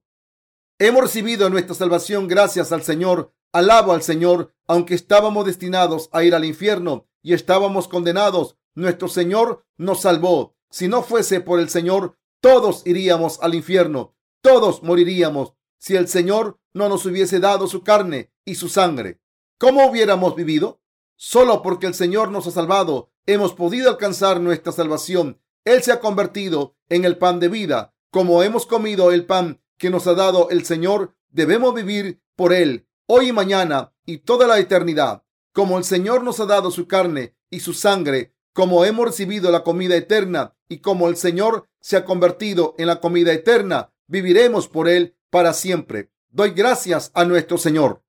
Hemos 0.78 1.02
recibido 1.02 1.48
nuestra 1.50 1.74
salvación 1.74 2.28
gracias 2.28 2.70
al 2.72 2.82
Señor. 2.82 3.32
Alabo 3.52 3.92
al 3.92 4.02
Señor, 4.02 4.52
aunque 4.66 4.94
estábamos 4.94 5.46
destinados 5.46 6.08
a 6.12 6.24
ir 6.24 6.34
al 6.34 6.44
infierno 6.44 7.06
y 7.24 7.32
estábamos 7.32 7.88
condenados, 7.88 8.56
nuestro 8.76 9.08
Señor 9.08 9.66
nos 9.76 10.02
salvó. 10.02 10.54
Si 10.70 10.87
no 10.87 11.02
fuese 11.02 11.40
por 11.40 11.58
el 11.58 11.68
Señor, 11.68 12.16
todos 12.40 12.82
iríamos 12.87 13.40
al 13.42 13.54
infierno, 13.54 14.14
todos 14.42 14.82
moriríamos 14.82 15.54
si 15.78 15.96
el 15.96 16.06
Señor 16.06 16.60
no 16.72 16.88
nos 16.88 17.06
hubiese 17.06 17.40
dado 17.40 17.66
su 17.66 17.82
carne 17.82 18.32
y 18.44 18.56
su 18.56 18.68
sangre. 18.68 19.20
¿Cómo 19.58 19.87
hubiéramos 19.87 20.37
vivido? 20.37 20.82
Solo 21.16 21.62
porque 21.62 21.87
el 21.87 21.94
Señor 21.94 22.30
nos 22.30 22.46
ha 22.46 22.50
salvado, 22.50 23.10
hemos 23.26 23.54
podido 23.54 23.88
alcanzar 23.90 24.40
nuestra 24.40 24.72
salvación. 24.72 25.40
Él 25.64 25.82
se 25.82 25.92
ha 25.92 26.00
convertido 26.00 26.76
en 26.90 27.04
el 27.04 27.16
pan 27.16 27.40
de 27.40 27.48
vida. 27.48 27.94
Como 28.10 28.42
hemos 28.42 28.66
comido 28.66 29.12
el 29.12 29.24
pan 29.24 29.62
que 29.78 29.90
nos 29.90 30.06
ha 30.06 30.14
dado 30.14 30.50
el 30.50 30.64
Señor, 30.64 31.16
debemos 31.30 31.74
vivir 31.74 32.22
por 32.37 32.52
Él 32.52 32.87
hoy 33.06 33.28
y 33.28 33.32
mañana 33.32 33.92
y 34.04 34.18
toda 34.18 34.46
la 34.46 34.58
eternidad. 34.58 35.23
Como 35.54 35.78
el 35.78 35.84
Señor 35.84 36.24
nos 36.24 36.40
ha 36.40 36.46
dado 36.46 36.72
su 36.72 36.88
carne 36.88 37.36
y 37.48 37.60
su 37.60 37.74
sangre, 37.74 38.34
como 38.52 38.84
hemos 38.84 39.06
recibido 39.06 39.52
la 39.52 39.62
comida 39.62 39.94
eterna 39.94 40.56
y 40.68 40.78
como 40.78 41.08
el 41.08 41.16
Señor 41.16 41.68
se 41.78 41.96
ha 41.96 42.04
convertido 42.04 42.74
en 42.76 42.88
la 42.88 43.00
comida 43.00 43.32
eterna, 43.32 43.92
viviremos 44.08 44.66
por 44.66 44.88
Él 44.88 45.16
para 45.30 45.52
siempre. 45.52 46.10
Doy 46.28 46.50
gracias 46.50 47.12
a 47.14 47.24
nuestro 47.24 47.56
Señor. 47.56 48.02